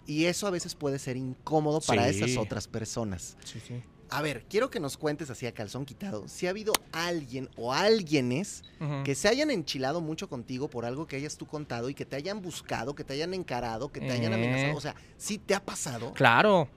[0.06, 3.38] Y eso a veces puede ser incómodo para esas otras personas.
[3.44, 3.82] Sí, sí.
[4.12, 7.74] A ver, quiero que nos cuentes así a calzón quitado, si ha habido alguien o
[7.74, 8.64] alguienes
[9.04, 12.16] que se hayan enchilado mucho contigo por algo que hayas tú contado y que te
[12.16, 14.72] hayan buscado, que te hayan encarado, que te hayan amenazado.
[14.72, 14.76] Eh.
[14.76, 16.14] O sea, ¿sí te ha pasado?
[16.14, 16.68] Claro.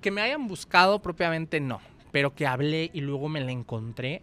[0.00, 4.22] Que me hayan buscado propiamente no, pero que hablé y luego me la encontré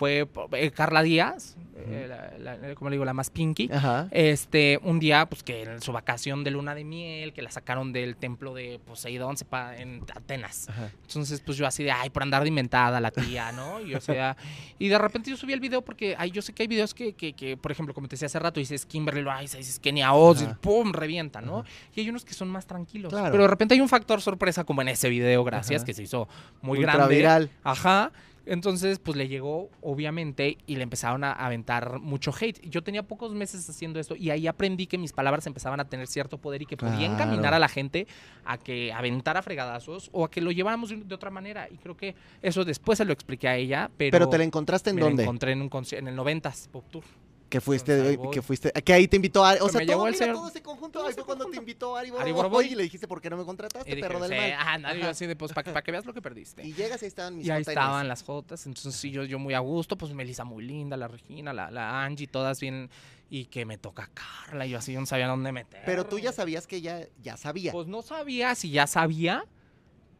[0.00, 3.68] fue eh, Carla Díaz, eh, como le digo, la más pinky.
[4.10, 7.92] Este, un día, pues que en su vacación de luna de miel, que la sacaron
[7.92, 10.68] del templo de Poseidón sepa, en Atenas.
[11.02, 13.82] Entonces, pues yo así de, ay, por andar de inventada la tía, ¿no?
[13.82, 14.38] Y, o sea,
[14.78, 17.12] y de repente yo subí el video porque, ay, yo sé que hay videos que,
[17.12, 20.46] que, por ejemplo, como te decía hace rato, dices Kimberly Loaiza, dices Kenia Oz, y
[20.62, 21.62] pum, revienta, ¿no?
[21.94, 23.12] Y hay unos que son más tranquilos.
[23.12, 26.26] Pero de repente hay un factor sorpresa como en ese video, gracias, que se hizo
[26.62, 27.16] muy grande.
[27.16, 27.50] Viral.
[27.64, 28.12] Ajá
[28.46, 32.60] Entonces, pues le llegó, obviamente, y le empezaron a aventar mucho hate.
[32.68, 36.06] Yo tenía pocos meses haciendo esto y ahí aprendí que mis palabras empezaban a tener
[36.06, 36.98] cierto poder y que Claro.
[37.00, 38.06] encaminar a la gente
[38.44, 41.68] a que aventara fregadazos o a que lo lleváramos de, otra manera.
[41.70, 44.12] Y creo que eso después se lo expliqué a ella, pero...
[44.12, 45.22] Pero te la encontraste en me la dónde?
[45.24, 47.04] encontré en, un en el 90s Pop Tour.
[47.50, 49.58] Que fuiste, que fuiste, que ahí te invitó Ari.
[49.60, 51.00] O sea, me todo, mira, señor- todo ese conjunto.
[51.00, 52.66] todo Ahí fue cuando te invitó Ari Ari Boroboy Boroboy.
[52.66, 54.54] y le dijiste, ¿por qué no me contrataste, Y dije, perro del "Sí, mal?
[54.56, 56.64] ah, nadie así de, pues, para que veas lo que perdiste.
[56.64, 59.40] Y llegas y ahí estaban mis Y ahí estaban las jotas, entonces sí, yo, yo
[59.40, 62.88] muy a gusto, pues Melissa muy linda, la Regina, la, la Angie, todas bien,
[63.28, 65.82] y que me toca Carla, y yo así yo no sabía dónde meter.
[65.84, 67.72] Pero tú ya sabías que ella ya sabía.
[67.72, 69.44] Pues no sabía si ya sabía,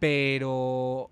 [0.01, 1.11] pero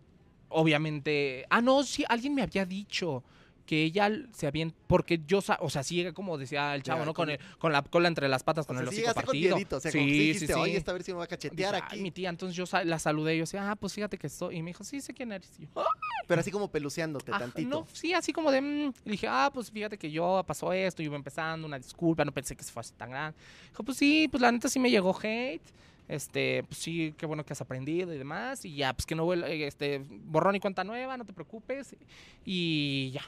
[0.48, 3.22] obviamente, ah, no, sí, alguien me había dicho
[3.68, 7.12] que ella se había, porque yo, o sea, sí, como decía el chavo, ¿no?
[7.12, 9.14] con- Con, el- con la cola entre las patas, o con sea, el sí hocico
[9.14, 9.56] con partido.
[9.56, 9.76] miedito.
[9.76, 11.84] O sea, como que sí dijiste, oye, esta vez sí me va a cachetear Dije,
[11.84, 11.96] aquí.
[11.96, 14.56] "Ay, mi tía, entonces yo la saludé y yo decía, ah, pues fíjate que estoy.
[14.56, 15.50] Y me dijo, sí, sé quién eres.
[15.58, 15.84] Y yo, "Ah".
[16.26, 17.68] Pero así como peluceándote tantito.
[17.68, 18.60] No, sí, así como de.
[18.62, 22.24] mm, y dije, ah, pues fíjate que yo pasó esto, yo iba empezando, una disculpa,
[22.24, 23.36] no pensé que se fuese tan grande.
[23.70, 25.60] Dijo, pues sí, pues la neta sí me llegó hate.
[26.08, 28.64] Este, pues sí, qué bueno que has aprendido y demás.
[28.64, 31.94] Y ya, pues que no vuelva, este, borrón y cuenta nueva, no te preocupes.
[32.46, 33.22] Y ya.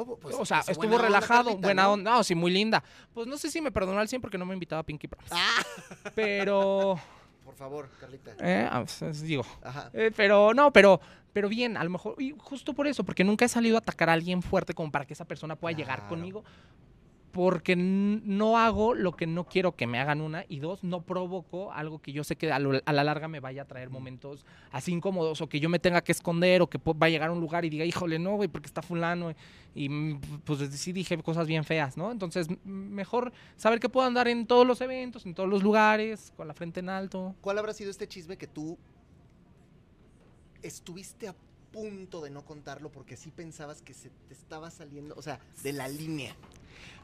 [0.00, 1.92] Oh, pues, o sea, pues, estuvo onda, relajado, buena ¿no?
[1.94, 2.10] onda.
[2.12, 2.84] No, sí, muy linda.
[3.12, 5.34] Pues no sé si me perdonó al 100 porque no me invitaba a Pinky Promise.
[5.36, 5.62] Ah,
[6.14, 7.00] Pero,
[7.44, 8.30] por favor, Carlita.
[8.38, 9.90] eh, ah, pues, digo, Ajá.
[9.92, 11.00] eh, pero no, pero,
[11.32, 14.08] pero bien, a lo mejor, y justo por eso, porque nunca he salido a atacar
[14.08, 16.44] a alguien fuerte como para que esa persona pueda llegar conmigo.
[17.38, 20.44] Porque no hago lo que no quiero que me hagan una.
[20.48, 23.38] Y dos, no provoco algo que yo sé que a, lo- a la larga me
[23.38, 25.40] vaya a traer momentos así incómodos.
[25.40, 26.62] O que yo me tenga que esconder.
[26.62, 28.82] O que va a llegar a un lugar y diga, híjole, no, güey, porque está
[28.82, 29.32] fulano.
[29.72, 32.10] Y pues sí dije cosas bien feas, ¿no?
[32.10, 36.48] Entonces, mejor saber que puedo andar en todos los eventos, en todos los lugares, con
[36.48, 37.36] la frente en alto.
[37.40, 38.76] ¿Cuál habrá sido este chisme que tú
[40.62, 41.36] estuviste a
[41.72, 45.72] punto de no contarlo porque sí pensabas que se te estaba saliendo, o sea, de
[45.72, 46.34] la línea?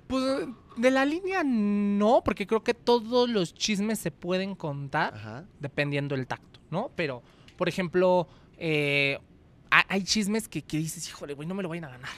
[0.06, 5.44] Pues de la línea no, porque creo que todos los chismes se pueden contar Ajá.
[5.60, 6.90] dependiendo del tacto, ¿no?
[6.96, 7.22] Pero,
[7.56, 9.18] por ejemplo, eh,
[9.70, 12.10] ha- hay chismes que, que dices, híjole, güey, no me lo vayan a ganar.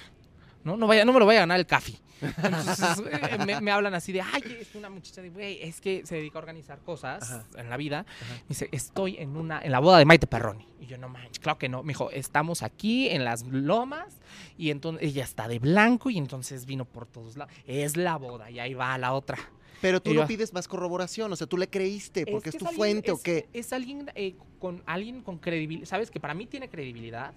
[0.66, 0.76] ¿No?
[0.76, 1.92] No, vaya, no me lo vaya a ganar el café.
[2.20, 6.04] Entonces eh, me, me hablan así de, ay, es una muchacha de, güey, es que
[6.04, 7.44] se dedica a organizar cosas Ajá.
[7.56, 8.00] en la vida.
[8.00, 8.34] Ajá.
[8.34, 10.66] Me dice, estoy en una, en la boda de Maite Perroni.
[10.80, 11.82] Y yo, no manches, claro que no.
[11.82, 14.18] Me dijo, estamos aquí en las lomas
[14.58, 17.52] y entonces ella está de blanco y entonces vino por todos lados.
[17.66, 19.38] Es la boda y ahí va la otra.
[19.80, 22.54] Pero tú Y no yo- pides más corroboración, o sea, tú le creíste porque es,
[22.54, 23.46] que tu alguien- fuente o qué.
[23.52, 27.32] Es alguien eh, con alguien con credibilidad, sabes que para mí tiene credibilidad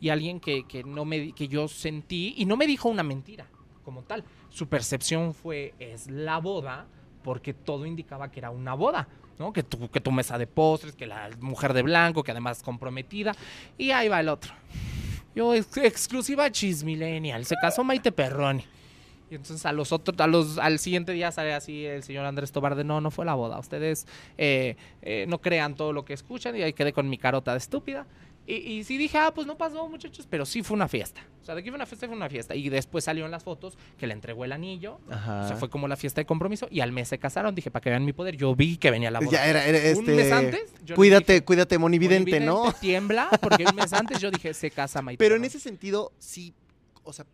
[0.00, 3.46] y alguien que, que no me que yo sentí y no me dijo una mentira
[3.84, 4.24] como tal.
[4.50, 6.86] Su percepción fue es la boda
[7.22, 9.08] porque todo indicaba que era una boda.
[9.38, 9.52] ¿no?
[9.52, 13.32] Que, tu, que tu mesa de postres, que la mujer de blanco, que además comprometida.
[13.76, 14.52] Y ahí va el otro.
[15.32, 17.44] Yo, ex- exclusiva Chismillennial.
[17.44, 18.64] Se casó Maite Perroni.
[19.30, 22.50] Y entonces a los otros, a los, al siguiente día sale así el señor Andrés
[22.50, 23.60] Tobar de no, no fue la boda.
[23.60, 24.08] Ustedes
[24.38, 27.58] eh, eh, no crean todo lo que escuchan y ahí quedé con mi carota de
[27.58, 28.06] estúpida.
[28.50, 31.20] Y, y sí dije, ah, pues no pasó, muchachos, pero sí fue una fiesta.
[31.42, 32.54] O sea, de que fue una fiesta, fue una fiesta.
[32.54, 35.00] Y después salieron las fotos que le entregó el anillo.
[35.10, 35.42] Ajá.
[35.44, 36.66] O sea, fue como la fiesta de compromiso.
[36.70, 37.54] Y al mes se casaron.
[37.54, 38.36] Dije, para que vean mi poder.
[38.36, 39.30] Yo vi que venía la boda.
[39.32, 39.98] Ya era, era este.
[40.10, 42.54] Un mes antes, yo cuídate, dije, cuídate, monividente, ¿no?
[42.54, 45.18] "Monividente, Tiembla, porque un mes antes yo dije, se casa Maite.
[45.22, 45.46] Pero en Perroni".
[45.48, 46.54] ese sentido, sí,
[47.04, 47.26] o sea,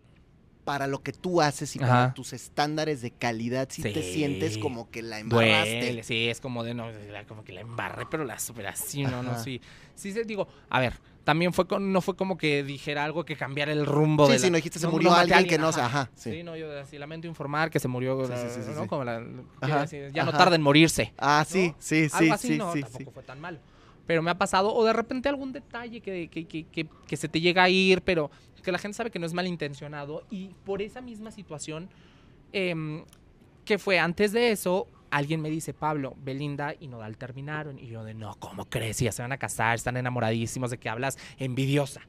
[0.65, 2.15] para lo que tú haces y para Ajá.
[2.15, 5.79] tus estándares de calidad, sí, te sientes como que la embarraste.
[5.87, 6.89] Duele, sí, es como de, no,
[7.29, 9.43] como que la embarré, pero la super así, no, no, Ajá.
[9.45, 9.61] sí.
[9.95, 13.73] Sí, digo, a ver, también fue, con, no fue como que dijera algo que cambiara
[13.73, 15.57] el rumbo Sí, de sí, la- no dijiste, se no- murió no maté a alguien
[15.57, 16.31] que no, ajá, sí.
[16.33, 16.43] Sí.
[16.43, 18.87] no, yo así lamento informar que se murió, Sí, sí, ¿no?
[18.87, 19.23] Como la,
[19.61, 20.39] Ajá, decir, ya no ajá.
[20.39, 21.13] tarda en morirse.
[21.19, 21.77] Ah, sí, ¿no?
[21.79, 23.59] sí, sí, Algo así, sí, no, tampoco fue tan malo.
[24.07, 27.41] Pero me ha pasado, o de repente algún detalle que, que, que, que se te
[27.41, 28.31] llega a ir, pero
[28.65, 30.25] que la gente sabe que no es malintencionado.
[30.31, 31.89] Y por esa misma situación,
[32.53, 33.05] em,
[33.65, 37.79] que fue antes de eso, alguien me dice, Pablo, Belinda y Nodal terminaron.
[37.79, 38.99] Y yo de, no, ¿cómo crees?
[38.99, 42.01] Ya se van a casar, están enamoradísimos, de que hablas envidiosa.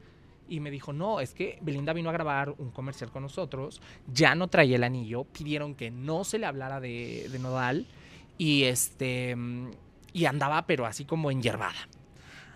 [0.48, 3.80] Y me dijo, no, es que Belinda vino a grabar un comercial con nosotros,
[4.12, 7.86] ya no traía el anillo, pidieron que no se le hablara de, de Nodal
[8.38, 9.36] y este
[10.12, 11.88] y andaba pero así como enyerbada.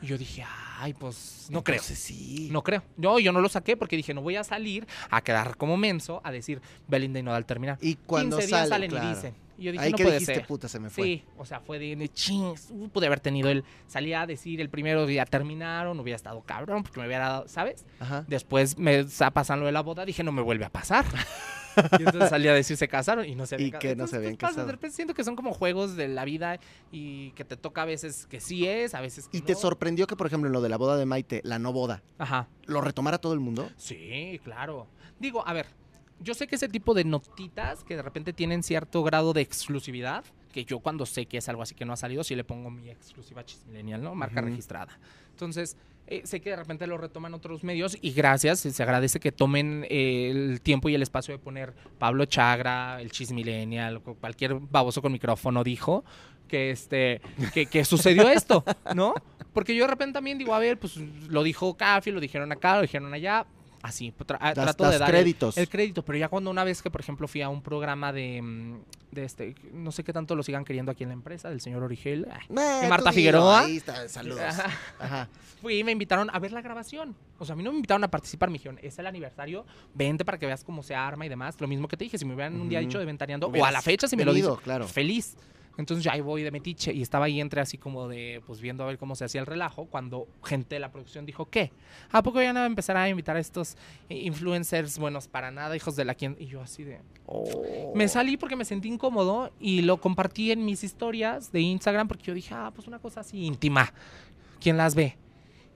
[0.02, 0.44] Y yo dije,
[0.78, 1.82] ay, pues no creo.
[1.82, 2.48] Sí.
[2.50, 2.82] No creo.
[2.96, 6.20] No, yo no lo saqué porque dije, no voy a salir a quedar como menso
[6.24, 7.78] a decir Belinda y Nodal terminar.
[7.80, 9.06] Y cuando 15 días sale, salen claro.
[9.06, 9.34] y dicen.
[9.58, 10.46] Y yo dije, Ahí no que puede dijiste, ser.
[10.46, 11.04] puta, se me fue.
[11.04, 14.58] Sí, o sea, fue de, de chings, uh, pude haber tenido el, salía a decir
[14.62, 17.84] el primero día terminaron, hubiera estado cabrón porque me hubiera dado, ¿sabes?
[17.98, 18.24] Ajá.
[18.26, 21.04] Después me está pasando lo de la boda, dije, no me vuelve a pasar.
[21.98, 23.80] Y entonces salía a decir se casaron y no se habían Y casado.
[23.80, 24.66] que no Entonces, se habían casado.
[24.66, 26.58] De repente siento que son como juegos de la vida
[26.90, 30.06] y que te toca a veces que sí es, a veces que ¿Y te sorprendió
[30.06, 32.48] que, por ejemplo, en lo de la boda de Maite, la no boda, Ajá.
[32.66, 33.70] lo retomara todo el mundo?
[33.76, 34.86] Sí, claro.
[35.18, 35.66] Digo, a ver,
[36.20, 40.24] yo sé que ese tipo de notitas que de repente tienen cierto grado de exclusividad,
[40.52, 42.70] que yo cuando sé que es algo así que no ha salido, sí le pongo
[42.70, 44.14] mi exclusiva chismilenial, ¿no?
[44.14, 44.98] Marca registrada.
[45.30, 45.76] Entonces,
[46.10, 49.86] eh, sé que de repente lo retoman otros medios y gracias, se agradece que tomen
[49.88, 55.00] eh, el tiempo y el espacio de poner Pablo Chagra, el chismilenial, o cualquier baboso
[55.00, 56.04] con micrófono dijo
[56.48, 57.20] que este
[57.54, 59.14] que, que sucedió esto, ¿no?
[59.52, 62.76] Porque yo de repente también digo, a ver, pues lo dijo Cafi, lo dijeron acá,
[62.76, 63.46] lo dijeron allá,
[63.82, 65.56] así, tra- ah, Das- trato de dar créditos.
[65.58, 68.40] El, crédito, pero ya cuando una vez que, por ejemplo, fui a un programa de,
[68.42, 68.78] mm,
[69.12, 71.82] de este, no sé qué tanto lo sigan queriendo aquí en la empresa, del señor
[71.82, 73.60] Origel, Eh, ¿Y Marta Figueroa?
[73.62, 74.40] Ahí está, saludos.
[74.40, 74.70] Ajá.
[74.98, 75.28] Ajá.
[75.60, 77.14] fui y me invitaron a ver la grabación.
[77.38, 79.64] O sea, a mí no me invitaron a participar, me dijeron, es el aniversario,
[79.94, 81.60] vente para que veas cómo se arma y demás.
[81.60, 83.70] Lo mismo que te dije, si me hubieran un día dicho de ventaneando, o a
[83.70, 84.86] la fecha si me lo venido, dices, claro.
[84.88, 85.36] feliz.
[85.76, 88.84] Entonces ya ahí voy de metiche y estaba ahí entre así como de, pues viendo
[88.84, 91.72] a ver cómo se hacía el relajo, cuando gente de la producción dijo, ¿qué?
[92.10, 93.76] ¿A poco ya no a empezar a invitar a estos
[94.08, 96.36] influencers buenos para nada, hijos de la quien?
[96.38, 97.00] Y yo así de...
[97.26, 97.92] Oh.
[97.94, 102.24] Me salí porque me sentí incómodo y lo compartí en mis historias de Instagram porque
[102.24, 103.92] yo dije, ah, pues una cosa así íntima.
[104.60, 105.16] ¿Quién las ve?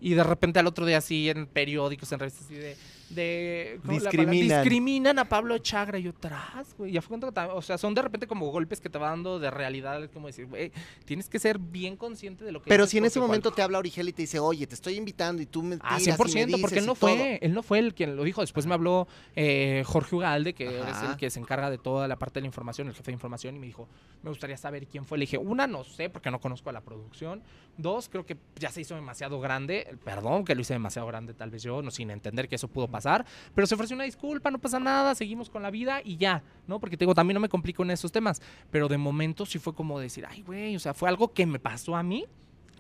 [0.01, 2.77] Y de repente al otro día así en periódicos, en revistas así de...
[3.11, 3.81] de.
[3.85, 4.63] Discriminan.
[4.63, 5.99] discriminan a Pablo Chagra.
[5.99, 6.93] Y yo, tras, güey.
[6.93, 7.19] Ya fue
[7.53, 10.03] O sea, son de repente como golpes que te va dando de realidad.
[10.03, 10.73] Es como decir, güey,
[11.05, 13.63] tienes que ser bien consciente de lo que Pero si en ese porque momento te
[13.63, 16.11] habla Origel y te dice, oye, te estoy invitando y tú me Ah, tiras y
[16.37, 17.11] me 100%, porque dices él no y todo".
[17.11, 18.41] fue, él no fue el quien lo dijo.
[18.41, 22.17] Después me habló eh, Jorge Ugalde, que es el que se encarga de toda la
[22.17, 23.89] parte de la información, el jefe de información, y me dijo,
[24.23, 25.19] me gustaría saber quién fue.
[25.19, 27.43] Le dije, una, no sé, porque no conozco a la producción.
[27.77, 29.97] Dos, creo que ya se hizo demasiado grande.
[30.05, 32.89] Perdón que lo hice demasiado grande, tal vez yo, no sin entender que eso pudo
[32.95, 33.27] pasar.
[33.55, 36.79] Pero se ofreció una disculpa, no pasa nada, seguimos con la vida y ya, ¿no?
[36.81, 38.41] Porque te digo, también no me complico en esos temas.
[38.71, 41.59] Pero de momento sí fue como decir, ay, güey, o sea, fue algo que me
[41.59, 42.25] pasó a mí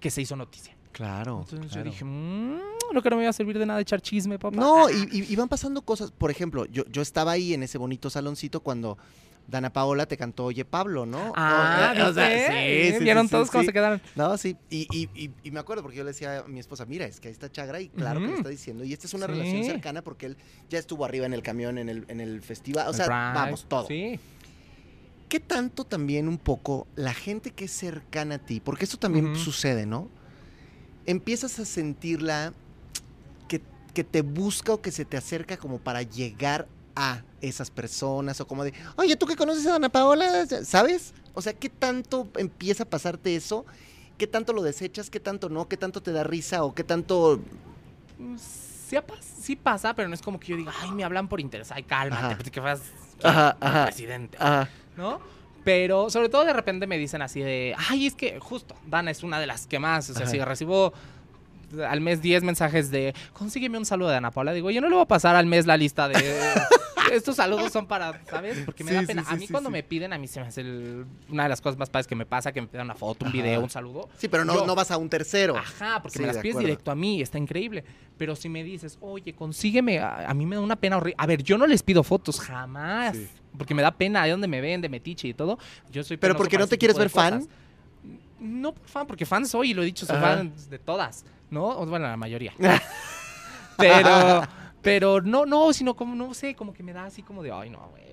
[0.01, 0.77] que se hizo noticia.
[0.93, 1.41] Claro.
[1.41, 1.85] Entonces claro.
[1.85, 2.59] yo dije, mmm,
[2.93, 4.57] lo que no me iba a servir de nada echar chisme, papá.
[4.57, 6.13] No, y, y- y van pasando cosas.
[6.13, 8.97] Por ejemplo, yo, yo estaba ahí en ese bonito saloncito cuando
[9.47, 11.33] Dana Paola te cantó Oye Pablo, ¿no?
[11.37, 12.89] Ah, O- o sea, ¿viste?
[12.93, 14.01] sí, sí, ¿Vieron todos cómo se quedaron?
[14.17, 14.57] No, sí.
[14.71, 17.21] Y, y- y- y me acuerdo porque yo le decía a mi esposa, mira, es
[17.21, 18.85] que ahí está Chagra y claro que le está diciendo.
[18.85, 20.37] Y esta es una relación cercana porque él
[20.71, 22.89] ya estuvo arriba en el camión, en el, en el festival.
[22.89, 23.87] O sea, vamos, todo.
[23.87, 24.19] Sí.
[25.29, 29.35] ¿Qué tanto también un poco la gente que es cercana a ti, porque eso también
[29.37, 30.09] sucede, ¿no?
[31.07, 32.53] Empiezas a sentirla
[33.49, 33.61] que,
[33.93, 36.84] que te busca o que se te acerca como para llegar a
[37.41, 40.47] esas personas o como de, oye, ¿tú que conoces a Dana Paola?
[40.65, 41.13] ¿Sabes?
[41.35, 43.67] O sea, ¿qué tanto empieza a pasarte eso?
[44.19, 45.11] ¿Qué tanto lo desechas?
[45.11, 45.69] ¿Qué tanto no?
[45.69, 46.65] ¿Qué tanto te da risa?
[46.65, 47.41] ¿O qué tanto...
[48.19, 48.97] Mm, Sí,
[49.41, 51.73] sí pasa, pero no es como que yo diga, ay, me hablan por interés.
[51.73, 52.37] Ay, cálmate, Ajá.
[52.37, 52.61] pues, que
[53.27, 53.85] Ajá, ajá.
[53.87, 54.37] presidente,
[54.97, 55.21] ¿no?
[55.65, 59.23] Pero sobre todo de repente me dicen así de, ay, es que justo, Dana es
[59.23, 60.93] una de las que más, o sea, si recibo
[61.89, 64.95] al mes 10 mensajes de, consígueme un saludo de Ana Paula, digo, yo no le
[64.95, 66.15] voy a pasar al mes la lista de,
[67.13, 68.61] estos saludos son para, ¿sabes?
[68.65, 69.23] Porque me Sí, da pena.
[69.25, 71.61] sí, a mí cuando me piden, a mí se me hace el- una de las
[71.61, 73.37] cosas más padres que me pasa, que me pidan una foto, un Ajá.
[73.43, 74.09] video, un saludo.
[74.17, 75.57] sí, pero no, Yo- no vas a un tercero.
[75.57, 76.67] Ajá, porque me las pides acuerdo.
[76.69, 77.85] directo a mí, está increíble.
[78.17, 81.17] Pero si me dices, oye, consígueme, a, a mí me da una pena horrible.
[81.19, 83.17] A ver, yo no les pido fotos, jamás.
[83.59, 85.59] Porque me da pena de dónde me ven, de metiche y todo.
[85.91, 87.47] Yo soy Pero porque no te quieres ver fan.
[88.41, 90.37] No por fan, porque fan soy, y lo he dicho, soy Ajá.
[90.37, 91.25] fan de todas,
[91.55, 91.87] ¿no?
[91.87, 92.53] Bueno, la mayoría.
[93.79, 94.43] pero,
[94.83, 97.71] pero no, no, sino como, no sé, como que me da así como de, ay,
[97.71, 98.05] no, güey,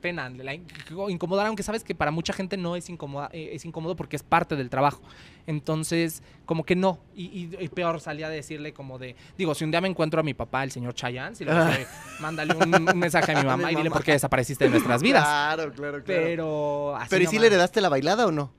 [0.00, 0.66] pena, la in-
[1.08, 4.22] incomodar, aunque sabes que para mucha gente no es, incómoda, eh, es incómodo porque es
[4.22, 5.00] parte del trabajo.
[5.46, 6.98] Entonces, como que no.
[7.14, 10.20] Y, y- y peor salía a decirle como de, digo, si un día me encuentro
[10.20, 11.86] a mi papá, el señor Chayanne, si le dije,
[12.20, 13.96] mándale un, un mensaje a mi mamá y dile mamá.
[13.96, 15.22] por qué desapareciste de nuestras vidas.
[15.24, 16.04] Claro, claro, claro.
[16.04, 18.50] Pero así Pero ¿y si le heredaste la bailada o no?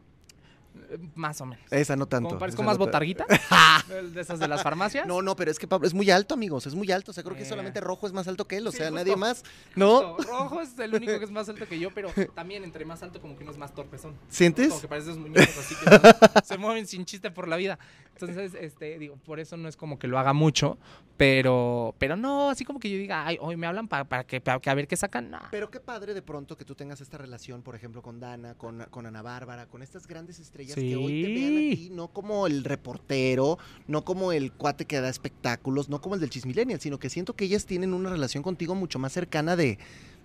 [1.16, 1.66] Más o menos.
[1.72, 2.30] Esa no tanto.
[2.30, 3.26] Como parezco más no ta- botarguita.
[4.14, 5.06] de esas de las farmacias.
[5.08, 7.12] No, no, pero es que Pablo es muy alto, amigos, es muy alto.
[7.12, 7.50] O sea, creo que Eh.
[7.50, 9.00] solamente Rojo es más alto que él, o Sí, sea, justo.
[9.00, 9.43] nadie más.
[9.76, 10.16] ¿No?
[10.16, 13.02] Justo, Rojo es el único que es más alto que yo, pero también entre más
[13.04, 14.16] alto como que uno es más torpezón.
[14.30, 14.70] ¿Sientes?
[14.70, 17.78] Como que parecen esos muñecos así que se mueven sin chiste por la vida.
[18.20, 20.78] Entonces, este, digo, por eso no es como que lo haga mucho,
[21.18, 24.39] pero, pero no, así como que yo diga, ay, hoy me hablan para, para que,
[24.39, 25.30] para que a ver qué sacan.
[25.30, 25.39] No.
[25.51, 28.86] Pero qué padre de pronto que tú tengas esta relación, por ejemplo, con Dana, con,
[28.89, 32.47] con Ana Bárbara, con estas grandes estrellas que hoy te vean a ti, no como
[32.47, 33.57] el reportero,
[33.88, 37.36] no como el cuate que da espectáculos, no como el del Chismillennial, sino que siento
[37.36, 39.78] que ellas tienen una relación contigo mucho más cercana de,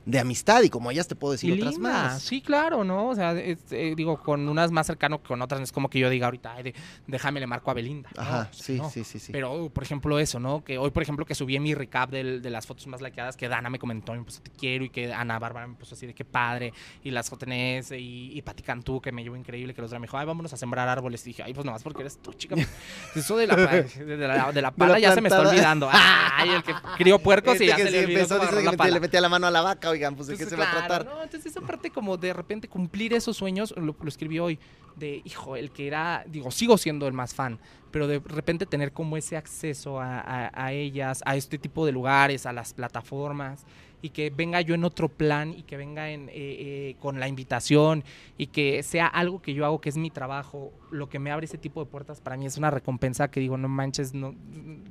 [0.07, 2.23] de amistad y como ellas te puedo decir Y otras linda, más.
[2.23, 3.09] Sí, claro, ¿no?
[3.09, 5.89] O sea, es, eh, digo, con unas más cercano que con otras, no es como
[5.91, 6.75] que yo diga ahorita, "Ay, de-
[7.07, 8.09] déjame le marco a Belinda.
[8.17, 8.23] ¿no?
[8.23, 8.91] Ajá, O sea, sí, no.
[8.91, 9.31] sí, sí, sí.
[9.33, 10.65] Pero, por ejemplo, eso, ¿no?
[10.65, 13.49] Que hoy, por ejemplo, que subí mi recap del- de las fotos más likeadas, que
[13.49, 16.15] Dana me comentó, me puso te quiero, y que Ana Bárbara me puso así de
[16.15, 16.73] qué padre,
[17.05, 20.07] y las JNS, y, y Pati Cantú, que me llevó increíble, que los demás me
[20.07, 21.23] dijo, ay, vámonos a sembrar árboles.
[21.27, 22.57] Y dije, ay, pues nomás porque eres tú, chica.
[23.15, 25.89] Eso de la, de la, de la pala ya se me está olvidando.
[26.41, 29.29] Ay, el que crió puercos y Este ya que se le olvidó le metía la
[29.29, 31.05] mano a la vaca, oigan, pues de qué se va a tratar.
[31.07, 31.23] ¿no?
[31.23, 34.59] Entonces esa parte como de repente cumplir esos sueños, lo, lo escribí hoy,
[34.97, 37.59] de, hijo, el que era, digo, sigo siendo el más fan,
[37.91, 41.93] pero de repente tener como ese acceso a, a- a ellas, a este tipo de
[41.93, 43.65] lugares, a las plataformas,
[44.03, 47.29] y que venga yo en otro plan y que venga en, eh, eh, con la
[47.29, 48.03] invitación
[48.39, 51.45] y que sea algo que yo hago, que es mi trabajo, lo que me abre
[51.45, 54.35] ese tipo de puertas, para mí es una recompensa que digo, no manches, no,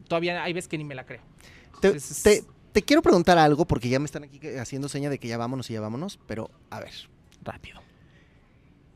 [0.07, 1.21] todavía hay veces que ni me la creo.
[1.75, 2.47] Entonces, te- te
[2.85, 5.73] quiero preguntar algo porque ya me están aquí haciendo seña de que ya vámonos y
[5.73, 6.93] ya vámonos, pero a ver,
[7.43, 7.81] rápido.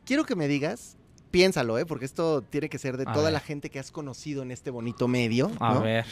[0.05, 0.97] quiero que me digas,
[1.31, 1.85] piénsalo, ¿eh?
[1.85, 3.33] porque esto tiene que ser de A toda ver.
[3.33, 5.51] la gente que has conocido en este bonito medio.
[5.59, 5.81] A ¿no?
[5.81, 6.05] ver.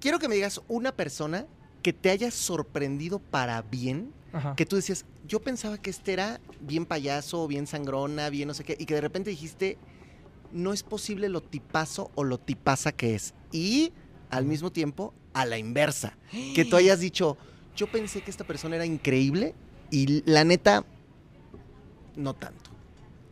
[0.00, 1.46] Quiero que me digas una persona
[1.82, 4.54] que te haya sorprendido para bien, Ajá.
[4.56, 8.64] que tú decías, yo pensaba que este era bien payaso, bien sangrona, bien no sé
[8.64, 9.78] qué, y que de repente dijiste,
[10.52, 13.34] no es posible lo tipazo o lo tipaza que es.
[13.52, 13.92] Y
[14.30, 16.16] al mismo tiempo, a la inversa,
[16.54, 17.36] que tú hayas dicho,
[17.76, 19.54] yo pensé que esta persona era increíble
[19.90, 20.84] y la neta,
[22.16, 22.70] no tanto.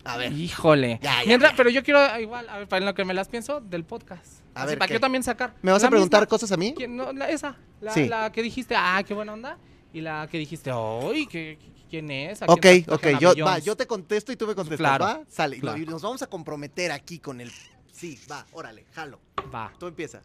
[0.05, 0.99] A ver, Híjole.
[1.03, 1.57] Ya, ya, Mientras- ya.
[1.57, 4.41] Pero yo quiero, igual, a ver, para lo que me las pienso, del podcast.
[4.55, 4.93] A Así, ver, para ¿qué?
[4.93, 5.55] que yo también sacar.
[5.63, 6.29] ¿me vas a preguntar misma.
[6.31, 6.75] cosas a mí?
[6.89, 7.57] No, la- esa.
[7.81, 8.09] La, Sí.
[8.09, 9.59] la que dijiste, ah, qué buena onda.
[9.93, 11.59] Y la que dijiste, ay, ¿qué-
[11.91, 12.41] ¿quién es?
[12.43, 15.21] ¿A Ok, ok, yo, va, yo te contesto y tú me contestas, Claro, ¿va?
[15.29, 15.79] Sale, claro.
[15.85, 17.53] nos vamos a comprometer aquí con el...
[17.93, 19.21] Sí, va, órale, jalo.
[19.55, 19.73] Va.
[19.79, 20.23] Tú empieza.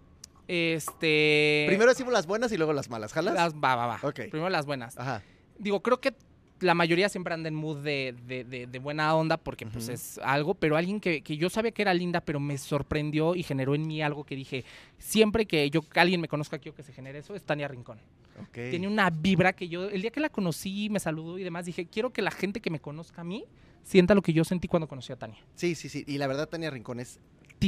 [0.48, 1.66] Este...
[1.68, 3.34] Primero decimos las buenas y luego las malas, ¿jalas?
[3.34, 4.00] Las, va, va, va.
[4.14, 4.98] Primero las buenas.
[4.98, 5.24] Ajá.
[5.58, 6.14] Digo, creo que
[6.62, 10.18] la mayoría siempre anda en mood de, de- de- de buena onda porque pues es
[10.24, 13.76] algo, pero alguien que, que yo sabía que era linda, pero me sorprendió y generó
[13.76, 14.64] en mí algo que dije,
[14.98, 18.00] siempre que yo alguien me conozca, quiero que se genere eso, es Tania Rincón.
[18.42, 18.54] Ok.
[18.70, 21.86] Tiene una vibra que yo, el día que la conocí, me saludó y demás, dije,
[21.88, 23.46] quiero que la gente que me conozca a mí
[23.84, 25.38] sienta lo que yo sentí cuando conocí a Tania.
[25.56, 26.04] Sí, sí, sí.
[26.08, 27.20] Y la verdad, Tania Rincón es...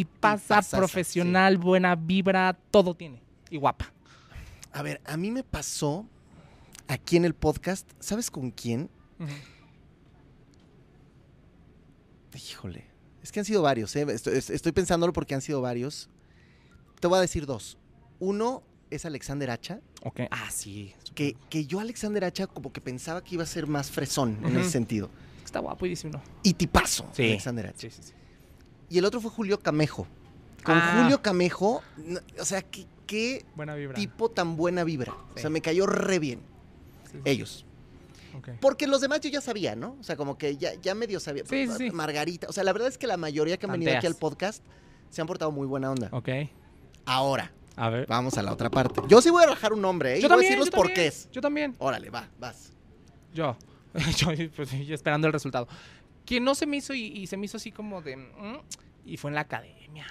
[0.06, 3.22] Tipaza, profesional, buena vibra, todo tiene.
[3.50, 3.92] Y guapa.
[4.72, 6.06] A ver, a mí me pasó
[6.88, 8.90] aquí en el podcast, ¿sabes con quién?
[12.36, 12.86] Híjole.
[13.24, 14.06] Es que han sido varios, ¿eh?
[14.10, 16.10] Estoy, es- estoy pensándolo porque han sido varios.
[17.00, 17.78] Te voy a decir dos.
[18.20, 20.22] Uno es Alexander Hacha, Ok.
[20.32, 20.94] Ah, sí.
[21.16, 24.56] que, que yo Alexander Hacha como que pensaba que iba a ser más fresón en
[24.58, 25.10] ese sentido.
[25.44, 26.22] Está guapo y dice uno.
[26.44, 27.24] Y tipazo, Sí.
[27.24, 27.80] Alexander Hacha.
[27.80, 28.14] Sí, sí, sí.
[28.90, 30.08] Y el otro fue Julio Camejo.
[30.64, 31.00] Con Ah.
[31.02, 33.96] Julio Camejo, no- o sea, qué, qué Buena vibra.
[33.96, 35.14] tipo tan buena vibra.
[35.36, 36.40] O sea, me cayó re bien.
[37.12, 37.22] Sí, sí.
[37.26, 37.64] Ellos.
[38.62, 39.98] Porque los demás yo ya sabía, ¿no?
[40.00, 41.44] O sea, como que ya, ya medio sabía.
[41.50, 41.90] Sí, sí.
[41.92, 42.48] Margarita.
[42.48, 44.64] O sea, la verdad es que la mayoría que han venido aquí al podcast
[45.10, 46.10] se han portado muy buena onda.
[46.12, 46.30] Ok.
[47.06, 48.06] Ahora, A ver.
[48.08, 49.02] vamos a la otra parte.
[49.08, 50.20] Yo sí voy a rajar un nombre, ¿eh?
[50.20, 51.30] Y Yo voy a decir los porqués.
[51.32, 51.76] Yo también.
[51.80, 52.74] Órale, va, vas.
[53.34, 53.58] Yo.
[54.18, 55.68] yo, pues, yo esperando el resultado.
[56.28, 58.18] Que no se me hizo y, y se me hizo así como de...
[58.18, 58.60] mm,
[59.06, 60.06] y fue en la academia.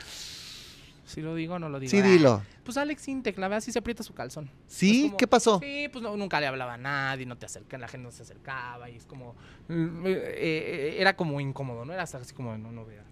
[1.04, 1.90] Si lo digo no lo digo.
[1.90, 2.42] Sí, Ah, dilo.
[2.64, 4.50] Pues Alex Intec, la verdad sí se aprieta su calzón.
[4.66, 5.04] ¿Sí?
[5.04, 5.60] Como- ¿Qué pasó?
[5.62, 8.22] Sí, pues no, nunca le hablaba a nadie, no te acercan, la gente no se
[8.24, 9.36] acercaba y es como...
[9.68, 11.92] mm, eh, eh, era como incómodo, ¿no?
[11.92, 13.04] Era así como de no, no veas.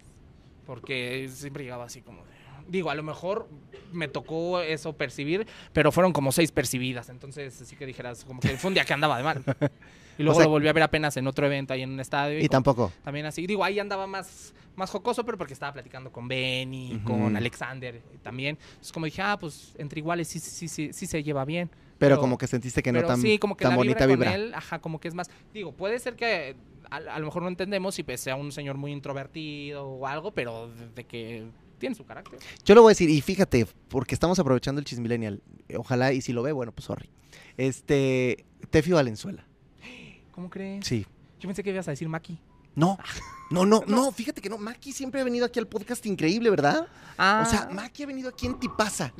[0.65, 2.31] Porque siempre llegaba así como de...
[2.67, 3.47] Digo, a lo mejor
[3.93, 8.57] me tocó eso percibir, pero fueron como seis percibidas, entonces así que dijeras, como que
[8.57, 9.43] fue un día que andaba de mal.
[10.17, 12.39] Y luego sea- lo volví a ver apenas en otro evento ahí en un estadio.
[12.39, 12.91] Y tampoco.
[13.03, 13.45] también así.
[13.47, 17.03] Digo, ahí andaba más, más jocoso, pero porque estaba platicando con Benny, Ujú.
[17.05, 18.57] con Alexander también.
[18.61, 21.69] Entonces, como dije, ah, pues entre iguales sí, sí, sí, sí se lleva bien.
[21.97, 24.15] Pero, Pero- como que sentiste que no tan, sí, como que tan la bonita vibra,
[24.15, 24.31] vibra.
[24.31, 25.29] con él, ajá, como que es más.
[25.53, 26.55] Digo, puede ser que
[26.89, 30.31] a, a lo mejor no entendemos y pues sea un señor muy introvertido o algo,
[30.31, 31.45] pero de, de que
[31.79, 32.39] tiene su carácter.
[32.65, 35.41] Yo lo voy a decir, y fíjate, porque estamos aprovechando el chismillennial.
[35.77, 37.09] Ojalá, y si lo ve, bueno, pues sorry.
[37.57, 39.45] Este, Tefi Valenzuela.
[40.35, 40.85] ¿Cómo crees?
[40.85, 41.05] Sí.
[41.39, 42.37] Yo pensé que ibas a decir Maki.
[42.75, 42.97] No,
[43.51, 44.57] no, no, no, fíjate que no.
[44.57, 46.87] Maki siempre ha venido aquí al podcast increíble, ¿verdad?
[47.17, 49.13] Ah, O sea, Maki ha venido aquí en Tipaza.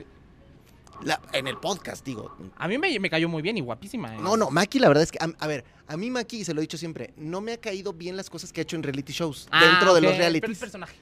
[1.04, 2.36] La- en el podcast, digo.
[2.58, 4.16] a mí me, me cayó muy bien y guapísima.
[4.16, 4.20] ¿eh?
[4.20, 6.54] No, no, Maki, la verdad es que, a, a ver, a mí Maki, y se
[6.54, 8.84] lo he dicho siempre, no me ha caído bien las cosas que ha hecho en
[8.84, 10.58] reality shows, Ah, dentro de los Pero es realities.
[10.60, 10.96] personaje.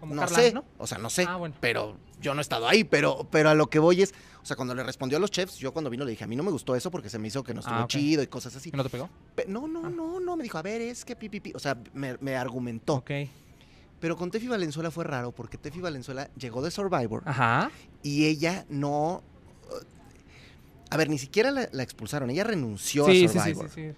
[0.00, 0.64] Como No Carla, sé, ¿no?
[0.78, 1.54] o sea, no sé, Ah, bueno.
[1.60, 4.12] pero yo no he estado ahí, pero, pero a lo que voy es,
[4.42, 6.34] o sea, cuando le respondió a los chefs, yo cuando vino le dije, a mí
[6.36, 8.54] no me gustó eso porque se me hizo que no estuvo Ah, chido y cosas
[8.56, 8.70] así.
[8.70, 9.08] ¿Que no te pegó?
[9.34, 9.90] Pe- No, no, Ah.
[9.90, 11.52] no, no, me dijo, a ver, es que pi, pi, pi.
[11.54, 12.94] O sea, me, me argumentó.
[12.96, 13.10] Ok.
[14.00, 17.70] Pero con Tefi Valenzuela fue raro porque Tefi Valenzuela llegó de Survivor Ajá.
[18.02, 19.22] y ella no...
[20.90, 23.68] A ver, ni siquiera la, la expulsaron, ella renunció Sí, a Survivor.
[23.70, 23.96] sí, sí.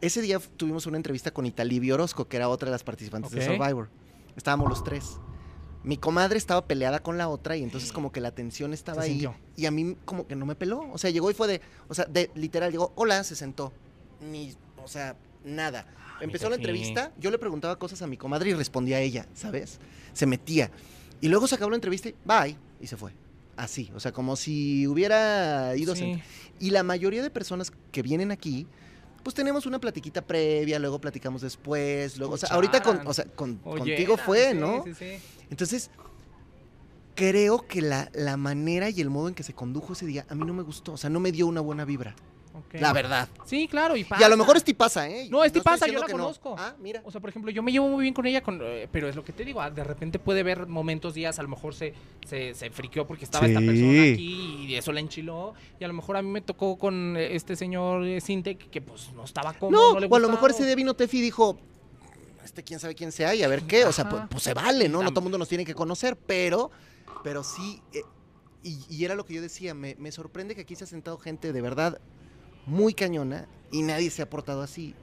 [0.00, 3.44] Ese día tuvimos una entrevista con Italí Orozco, que era otra de las participantes de.
[3.46, 3.88] Survivor.
[4.36, 5.18] Estábamos los tres.
[5.82, 9.10] Mi comadre estaba peleada con la otra y entonces como que la tensión estaba ahí.
[9.12, 9.36] sintió.
[9.56, 10.84] Y a mí como que no me peló.
[10.92, 13.72] O sea, llegó y fue de, o sea, de literal, llegó, hola, se sentó.
[14.20, 15.86] Ni, o sea, nada.
[16.20, 19.78] Empezó la entrevista, yo le preguntaba cosas a mi comadre y respondía a ella, ¿sabes?
[20.12, 20.70] Se metía.
[21.20, 23.12] Y luego se acabó la entrevista y bye, y se fue.
[23.56, 26.02] Así, o sea, como si hubiera ido a Sí.
[26.02, 26.26] sentar.
[26.58, 28.66] Y la mayoría de personas que vienen aquí,
[29.26, 33.24] pues tenemos una platiquita previa, luego platicamos después, luego, o sea, ahorita con, o sea,
[33.24, 34.84] con- Oye, contigo fue, sí, ¿no?
[34.84, 35.18] Sí, sí.
[35.50, 35.90] Entonces,
[37.16, 40.36] creo que la, la manera y el modo en que se condujo ese día a
[40.36, 42.14] mí no me gustó, o sea, no me dio una buena vibra,
[42.56, 42.80] Ok.
[42.80, 43.28] la verdad.
[43.44, 45.28] Sí, claro, y Y a lo mejor este pasa, ¿eh?
[45.30, 46.12] No, este estoy pasa, yo la no.
[46.12, 46.56] conozco.
[46.58, 47.02] Ah, mira.
[47.04, 49.14] O sea, por ejemplo, yo me llevo muy bien con ella, con, eh, pero es
[49.16, 51.92] lo que te digo, ah, de repente puede haber momentos, días, a lo mejor se,
[52.26, 55.94] se, se friqueó porque estaba esta persona aquí y eso la enchiló, y a lo
[55.94, 59.52] mejor a mí me tocó con eh, este señor eh, Sintec que pues no estaba
[59.52, 61.58] cómodo, No, no, le o a lo mejor ese día vino Tefi dijo,
[62.44, 64.88] este quién sabe quién sea y a ver qué, o sea, pues, pues se vale,
[64.88, 65.02] ¿no?
[65.02, 66.70] No todo el mundo nos tiene que conocer, pero,
[67.22, 68.00] pero sí, eh,
[68.62, 71.18] y, y era lo que yo decía, me, me sorprende que aquí se ha sentado
[71.18, 72.00] gente de verdad
[72.66, 74.94] muy cañona y nadie se ha portado así.